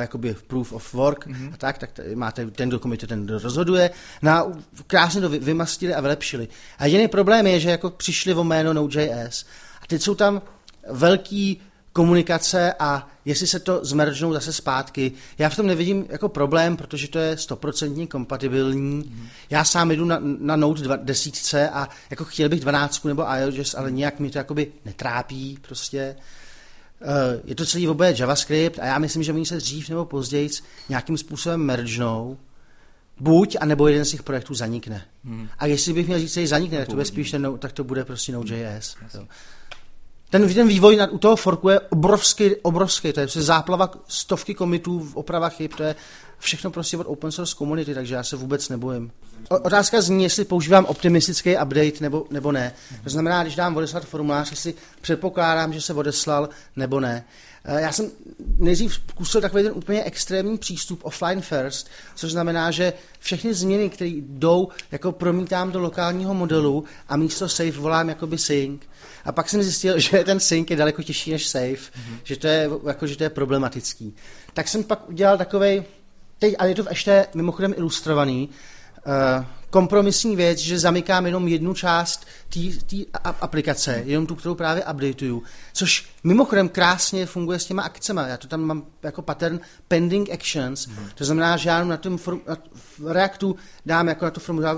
[0.00, 1.54] jakoby proof of work mm-hmm.
[1.54, 3.90] a tak, tak máte ten, kdo komituje, ten, kdo rozhoduje.
[4.22, 4.52] No a
[4.86, 6.48] krásně to vymastili a vylepšili.
[6.78, 9.44] A jediný problém je, že jako přišli o jméno Node.js
[9.82, 10.42] a teď jsou tam
[10.90, 11.60] velký
[11.92, 15.12] komunikace a jestli se to zmeržnou zase zpátky.
[15.38, 18.96] Já v tom nevidím jako problém, protože to je stoprocentně kompatibilní.
[18.96, 19.28] Mm.
[19.50, 23.90] Já sám jdu na, na Note 10 a jako chtěl bych 12 nebo iOS, ale
[23.90, 26.16] nějak mi to jakoby netrápí prostě.
[27.02, 30.50] Uh, je to celý oboje JavaScript a já myslím, že oni se dřív nebo později
[30.88, 32.38] nějakým způsobem mergnou,
[33.20, 35.04] buď, anebo jeden z těch projektů zanikne.
[35.24, 35.48] Hmm.
[35.58, 38.04] A jestli bych měl říct, že zanikne, tak to bude spíš ten, tak to bude
[38.04, 38.96] prostě Node.js.
[39.04, 39.18] Yes
[40.32, 45.00] ten, ten vývoj u toho forku je obrovský, obrovský, to je prostě záplava stovky komitů
[45.00, 45.94] v opravách chyb, to je
[46.42, 49.10] všechno prostě od open source komunity, takže já se vůbec nebojím.
[49.48, 52.74] Otázka zní, jestli používám optimistický update nebo, nebo ne.
[53.04, 57.24] To znamená, když dám odeslat formulář, jestli předpokládám, že se odeslal nebo ne.
[57.64, 58.10] Eh, já jsem
[58.58, 64.10] nejdřív zkusil takový ten úplně extrémní přístup offline first, což znamená, že všechny změny, které
[64.14, 68.82] jdou, jako promítám do lokálního modelu a místo save volám jakoby sync.
[69.24, 72.18] A pak jsem zjistil, že ten sync je daleko těžší než save, mm-hmm.
[72.22, 74.14] že, to je, jako, že to je problematický.
[74.54, 75.82] Tak jsem pak udělal takový,
[76.42, 78.48] teď, ale je to ještě mimochodem ilustrovaný,
[79.38, 82.26] uh, kompromisní věc, že zamykám jenom jednu část
[82.86, 85.42] té aplikace, jenom tu, kterou právě updateuju,
[85.72, 88.20] což mimochodem krásně funguje s těma akcemi.
[88.26, 91.08] Já to tam mám jako pattern pending actions, mm.
[91.14, 92.56] to znamená, že já na tom form, na,
[92.98, 93.56] v Reactu
[93.86, 94.76] dám jako na to, formulář,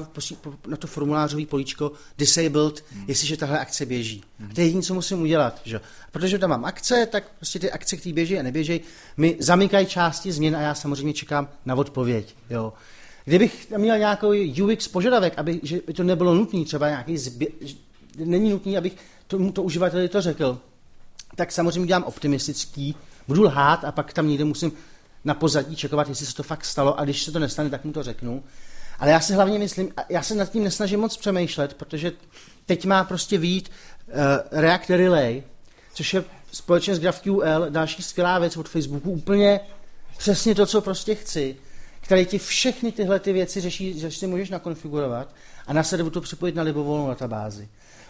[0.67, 3.05] na to formulářový políčko disabled, mm.
[3.09, 4.23] jestliže tahle akce běží.
[4.39, 4.49] Mm.
[4.51, 5.61] A to je jediné, co musím udělat.
[5.65, 5.81] Že?
[6.13, 8.81] Protože tam mám akce, tak prostě ty akce, které běží a neběží,
[9.17, 12.35] mi zamykají části změn a já samozřejmě čekám na odpověď.
[12.51, 12.73] Jo.
[13.25, 17.49] Kdybych měl nějaký UX požadavek, aby že by to nebylo nutné, třeba nějaký zbě...
[18.19, 18.97] není nutný, abych
[19.27, 20.59] tomu to uživateli to řekl,
[21.37, 22.97] tak samozřejmě dělám optimistický,
[23.29, 24.73] budu lhát a pak tam někde musím
[25.25, 27.93] na pozadí čekovat, jestli se to fakt stalo a když se to nestane, tak mu
[27.93, 28.45] to řeknu.
[28.99, 32.13] Ale já si hlavně myslím, já se nad tím nesnažím moc přemýšlet, protože
[32.67, 33.71] teď má prostě výjít
[34.07, 34.15] uh,
[34.61, 35.43] React Relay,
[35.95, 39.61] což je společně s GraphQL další skvělá věc od Facebooku, úplně
[40.19, 41.57] přesně to, co prostě chci
[42.05, 45.35] který ti všechny tyhle ty věci řeší, že si můžeš nakonfigurovat
[45.67, 47.69] a následně to připojit na libovolnou databázi.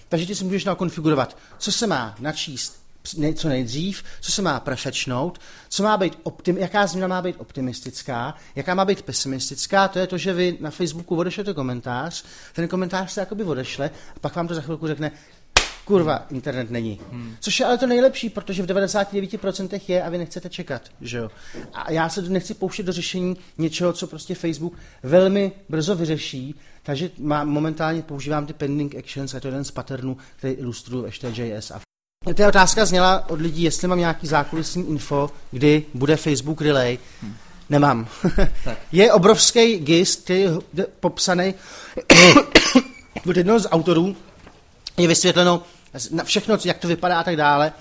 [0.08, 2.84] Takže ty si můžeš nakonfigurovat, co se má načíst
[3.34, 8.34] co nejdřív, co se má prefetchnout, co má být optim, jaká změna má být optimistická,
[8.56, 13.12] jaká má být pesimistická, to je to, že vy na Facebooku odešlete komentář, ten komentář
[13.12, 15.12] se jakoby odešle a pak vám to za chvilku řekne,
[15.84, 17.00] kurva, internet není.
[17.12, 17.36] Hmm.
[17.40, 21.30] Což je ale to nejlepší, protože v 99% je a vy nechcete čekat, že jo.
[21.72, 27.10] A já se nechci pouštět do řešení něčeho, co prostě Facebook velmi brzo vyřeší, takže
[27.18, 31.26] má, momentálně používám ty pending actions a to je jeden z patternů, který ilustruju ještě
[31.26, 31.70] JS.
[31.70, 31.80] A
[32.34, 36.98] ta otázka zněla od lidí, jestli mám nějaký zákulisní info, kdy bude Facebook Relay.
[37.22, 37.34] Hmm.
[37.70, 38.08] Nemám.
[38.92, 41.54] je obrovský gist, který je popsaný
[43.28, 44.16] od jednoho z autorů
[44.96, 45.62] je vysvětleno
[46.10, 47.72] na všechno, jak to vypadá a tak dále.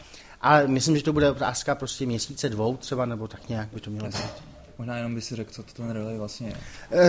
[0.41, 3.89] Ale myslím, že to bude otázka prostě měsíce, dvou třeba, nebo tak nějak by to
[3.89, 4.53] mělo být.
[4.77, 6.55] Možná jenom by si řekl, co to ten relay vlastně je.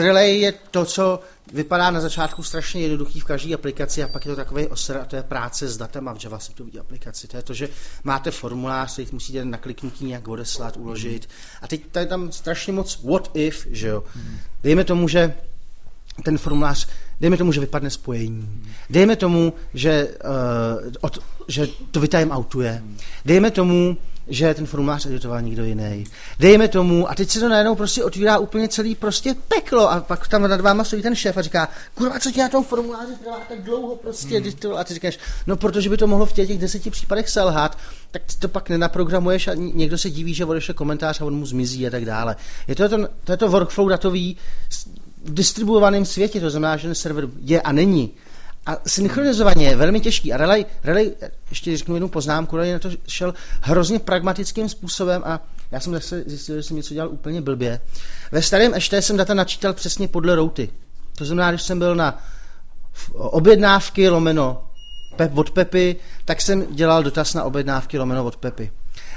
[0.03, 1.21] Relay je to, co
[1.53, 5.05] vypadá na začátku strašně jednoduchý v každé aplikaci a pak je to takový osr a
[5.05, 7.29] to je práce s datem a v JavaScriptové aplikaci.
[7.29, 7.69] To je to, že
[8.05, 11.29] máte formulář, který musíte na kliknutí nějak odeslat, uložit.
[11.63, 14.05] A teď tady tam strašně moc what if, že jo.
[14.63, 15.35] Dejme tomu, že
[16.25, 16.89] ten formulář,
[17.25, 18.49] dejme tomu, že vypadne spojení.
[18.91, 21.19] Dejme tomu, že, uh, od,
[21.49, 22.83] že to vytimeoutuje.
[23.25, 23.97] Dejme tomu,
[24.29, 26.05] že ten formulář editoval někdo jiný.
[26.39, 30.29] Dejme tomu, a teď se to najednou prostě otvírá úplně celý prostě peklo a pak
[30.29, 33.41] tam nad váma stojí ten šéf a říká, kurva, co ti na tom formuláři trvá
[33.49, 34.77] tak dlouho prostě, hmm.
[34.77, 37.79] a ty říkáš, no protože by to mohlo v těch, těch deseti případech selhat,
[38.11, 41.87] tak to pak nenaprogramuješ a někdo se diví, že odešle komentář a on mu zmizí
[41.87, 42.37] a tak dále.
[42.69, 44.37] Je to, to, to, je to workflow datový
[45.25, 48.11] distribuovaném světě, to znamená, že ten server je a není.
[48.67, 50.33] A synchronizovaně je velmi těžký.
[50.33, 51.13] A Relay, Relay
[51.51, 56.25] ještě řeknu jednu poznámku, Relay na to šel hrozně pragmatickým způsobem a já jsem zase
[56.27, 57.81] zjistil, že jsem něco dělal úplně blbě.
[58.33, 60.69] Ve starém ještě jsem data načítal přesně podle routy.
[61.17, 62.25] To znamená, když jsem byl na
[63.13, 64.65] objednávky lomeno
[65.17, 68.73] pep, od Pepy, tak jsem dělal dotaz na objednávky lomeno od Pepy.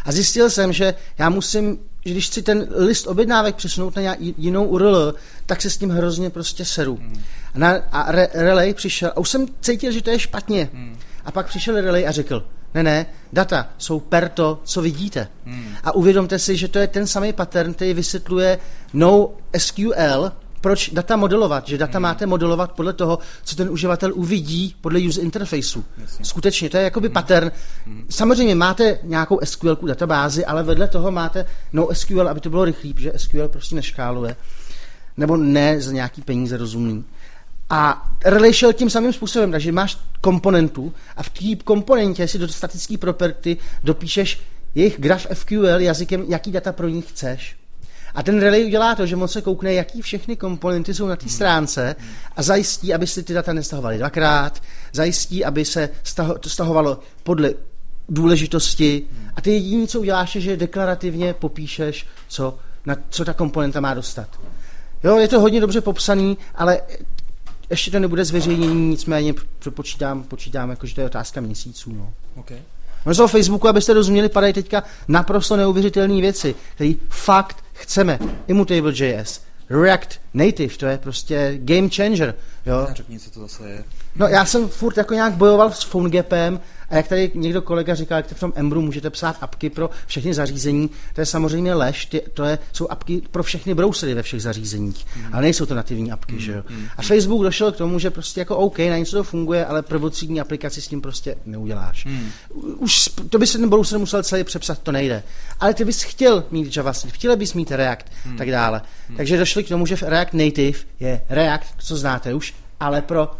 [0.05, 4.65] A zjistil jsem, že já musím, že když chci ten list objednávek přesunout na jinou
[4.65, 5.13] URL,
[5.45, 6.95] tak se s tím hrozně prostě seru.
[7.01, 7.23] Hmm.
[7.53, 10.69] A, na, a re, Relay přišel, a už jsem cítil, že to je špatně.
[10.73, 10.97] Hmm.
[11.25, 15.27] A pak přišel Relay a řekl, ne, ne, data jsou per to, co vidíte.
[15.45, 15.75] Hmm.
[15.83, 18.59] A uvědomte si, že to je ten samý pattern, který vysvětluje
[18.93, 20.31] no SQL,
[20.61, 22.01] proč data modelovat, že data hmm.
[22.03, 25.83] máte modelovat podle toho, co ten uživatel uvidí podle user interfaceu.
[25.97, 26.25] Jasně.
[26.25, 27.13] Skutečně, to je jakoby hmm.
[27.13, 27.51] pattern.
[27.85, 28.05] Hmm.
[28.09, 32.93] Samozřejmě máte nějakou SQL databázi, ale vedle toho máte no SQL, aby to bylo rychlý,
[32.93, 34.35] protože SQL prostě neškáluje.
[35.17, 37.05] Nebo ne za nějaký peníze rozumný.
[37.69, 42.47] A relay šel tím samým způsobem, takže máš komponentu a v té komponentě si do
[42.47, 44.41] statické property dopíšeš
[44.75, 47.55] jejich graph FQL jazykem, jaký data pro ní chceš.
[48.15, 51.29] A ten relay udělá to, že moc se koukne, jaký všechny komponenty jsou na té
[51.29, 51.95] stránce
[52.35, 55.89] a zajistí, aby si ty data nestahovaly dvakrát, zajistí, aby se
[56.39, 57.53] to stahovalo podle
[58.09, 63.79] důležitosti a ty jediné, co uděláš, je, že deklarativně popíšeš, co, na, co ta komponenta
[63.79, 64.27] má dostat.
[65.03, 66.81] Jo, je to hodně dobře popsaný, ale
[67.69, 69.33] ještě to nebude zveřejnění, nicméně
[69.69, 71.93] počítám, počítám jako, že to je otázka měsíců.
[71.93, 72.13] No.
[72.35, 72.57] Okay.
[73.05, 78.19] No z Facebooku, abyste rozuměli, padají teďka naprosto neuvěřitelné věci, které fakt chceme.
[78.47, 82.35] Immutable.js, React Native, to je prostě game changer.
[82.65, 82.87] Jo?
[82.91, 83.83] Řekni, co to zase je.
[84.15, 86.59] No já jsem furt jako nějak bojoval s PhoneGapem
[86.89, 90.33] a jak tady někdo kolega říkal, jak v tom Embru můžete psát apky pro všechny
[90.33, 94.41] zařízení, to je samozřejmě lež, ty, to je, jsou apky pro všechny browsery ve všech
[94.41, 95.33] zařízeních, mm.
[95.33, 96.39] ale nejsou to nativní apky, mm.
[96.39, 96.63] že jo.
[96.69, 96.87] Mm.
[96.97, 100.41] A Facebook došel k tomu, že prostě jako OK, na něco to funguje, ale prvotřídní
[100.41, 102.05] aplikaci s tím prostě neuděláš.
[102.05, 102.29] Mm.
[102.77, 105.23] Už to by se ten browser musel celý přepsat, to nejde.
[105.59, 108.37] Ale ty bys chtěl mít JavaScript, chtěl bys mít React, mm.
[108.37, 108.81] tak dále.
[109.09, 109.17] Mm.
[109.17, 113.31] Takže došli k tomu, že React Native je React, co znáte už, ale pro,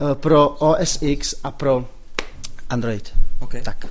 [0.00, 1.88] uh, pro OS X a pro
[2.70, 3.14] Android.
[3.40, 3.62] Okay.
[3.62, 3.86] Tak.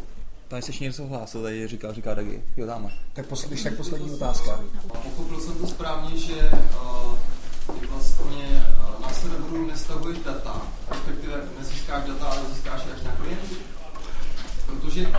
[0.47, 2.43] Tady se něco hlásil, tady říká, říká Dagi.
[2.57, 2.89] Jo, dáme.
[3.13, 4.59] Tak, poslední, tak poslední otázka.
[5.03, 7.15] Pochopil jsem to správně, že uh,
[7.89, 10.61] vlastně uh, na serveru nestavuješ data,
[10.91, 13.55] respektive nezískáš data, ale získáš až na klientu.
[14.65, 15.13] Protože uh,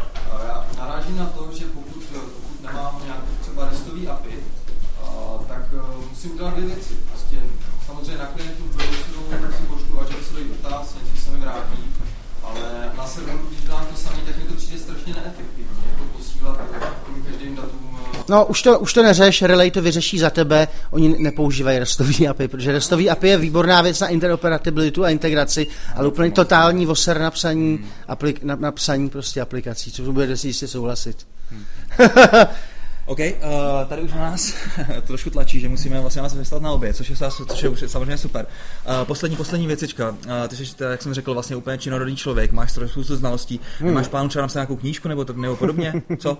[0.46, 4.38] já narážím na to, že pokud, pokud nemám nějaký třeba restový API,
[5.02, 6.94] uh, tak uh, musím udělat dvě věci.
[6.94, 7.36] Prostě
[7.86, 8.62] samozřejmě na klientu
[9.56, 11.82] si pošlu a že se dotaz, něco se mi vrátí,
[12.46, 16.60] ale na serveru, dělám to samý, tak mi to přijde strašně neefektivní, jako posílat
[17.30, 17.98] každým datům.
[18.14, 22.28] Eh, no, už to, už to neřeš, Relay to vyřeší za tebe, oni nepoužívají restový
[22.28, 27.20] API, protože restový API je výborná věc na interoperabilitu a integraci, ale úplně totální voser
[27.20, 27.88] na psaní, hmm.
[28.08, 31.26] aplik, na, na psaní prostě aplikací, co budete si jistě souhlasit.
[31.50, 31.64] Hmm.
[33.06, 33.24] OK, uh,
[33.88, 34.54] tady už na nás
[35.06, 38.46] trošku tlačí, že musíme vlastně nás vyslat na oběd, což je, což je, samozřejmě super.
[38.86, 40.10] Uh, poslední, poslední věcička.
[40.10, 40.16] Uh,
[40.48, 43.60] ty jsi, jak jsem řekl, vlastně úplně činorodý člověk, máš spoustu znalostí.
[43.78, 43.94] Hmm.
[43.94, 45.92] Máš plánu třeba napsat nějakou knížku nebo, to, nebo podobně?
[46.18, 46.38] Co?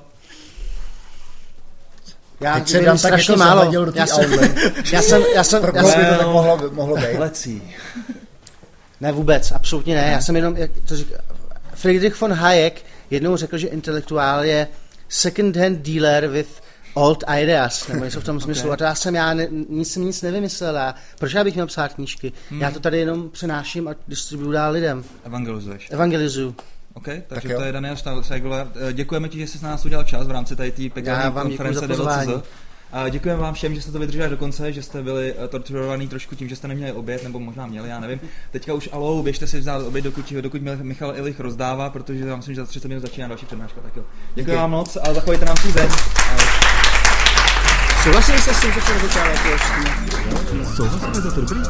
[2.41, 3.71] Já Teď se dám tak jako málo.
[3.71, 4.33] Do já, jsem,
[4.93, 7.19] já jsem, já jsem, já jsem, to tak mohlo, mohlo být.
[7.19, 7.63] Lecí.
[9.01, 10.01] Ne vůbec, absolutně ne.
[10.03, 10.13] ne.
[10.13, 11.17] Já jsem jenom, jak to říká,
[11.75, 14.69] Friedrich von Hayek jednou řekl, že intelektuál je
[15.09, 16.49] second-hand dealer with
[16.95, 18.65] old ideas, nebo něco v tom smyslu.
[18.65, 18.73] Okay.
[18.73, 20.79] A to já jsem, já ne, nic jsem nic nevymyslel.
[20.79, 22.33] A proč já bych měl psát knížky?
[22.51, 22.61] Hmm.
[22.61, 25.05] Já to tady jenom přenáším a distribuju dál lidem.
[25.25, 25.89] Evangelizuješ.
[25.91, 26.55] Evangelizuju.
[26.95, 28.67] OK, takže tak to je Daniel Seigler.
[28.89, 31.03] Eh, děkujeme ti, že jsi s nás udělal čas v rámci tady té
[31.33, 32.49] konference DevCZ.
[32.93, 36.09] A děkujeme vám všem, že jste to vydrželi do konce, že jste byli eh, torturovaný
[36.09, 38.21] trošku tím, že jste neměli oběd, nebo možná měli, já nevím.
[38.51, 42.55] Teďka už alou, běžte si vzát oběd, dokud, dokud Michal Ilich rozdává, protože já myslím,
[42.55, 43.81] že za 30 minut začíná další přednáška.
[43.81, 44.03] Tak jo.
[44.35, 45.89] Děkuji vám moc a zachovejte nám přízeň.
[48.03, 49.49] Souhlasili jste s tím, co jsem říkal, jako
[50.77, 51.61] Souhlasíme, to dobrý.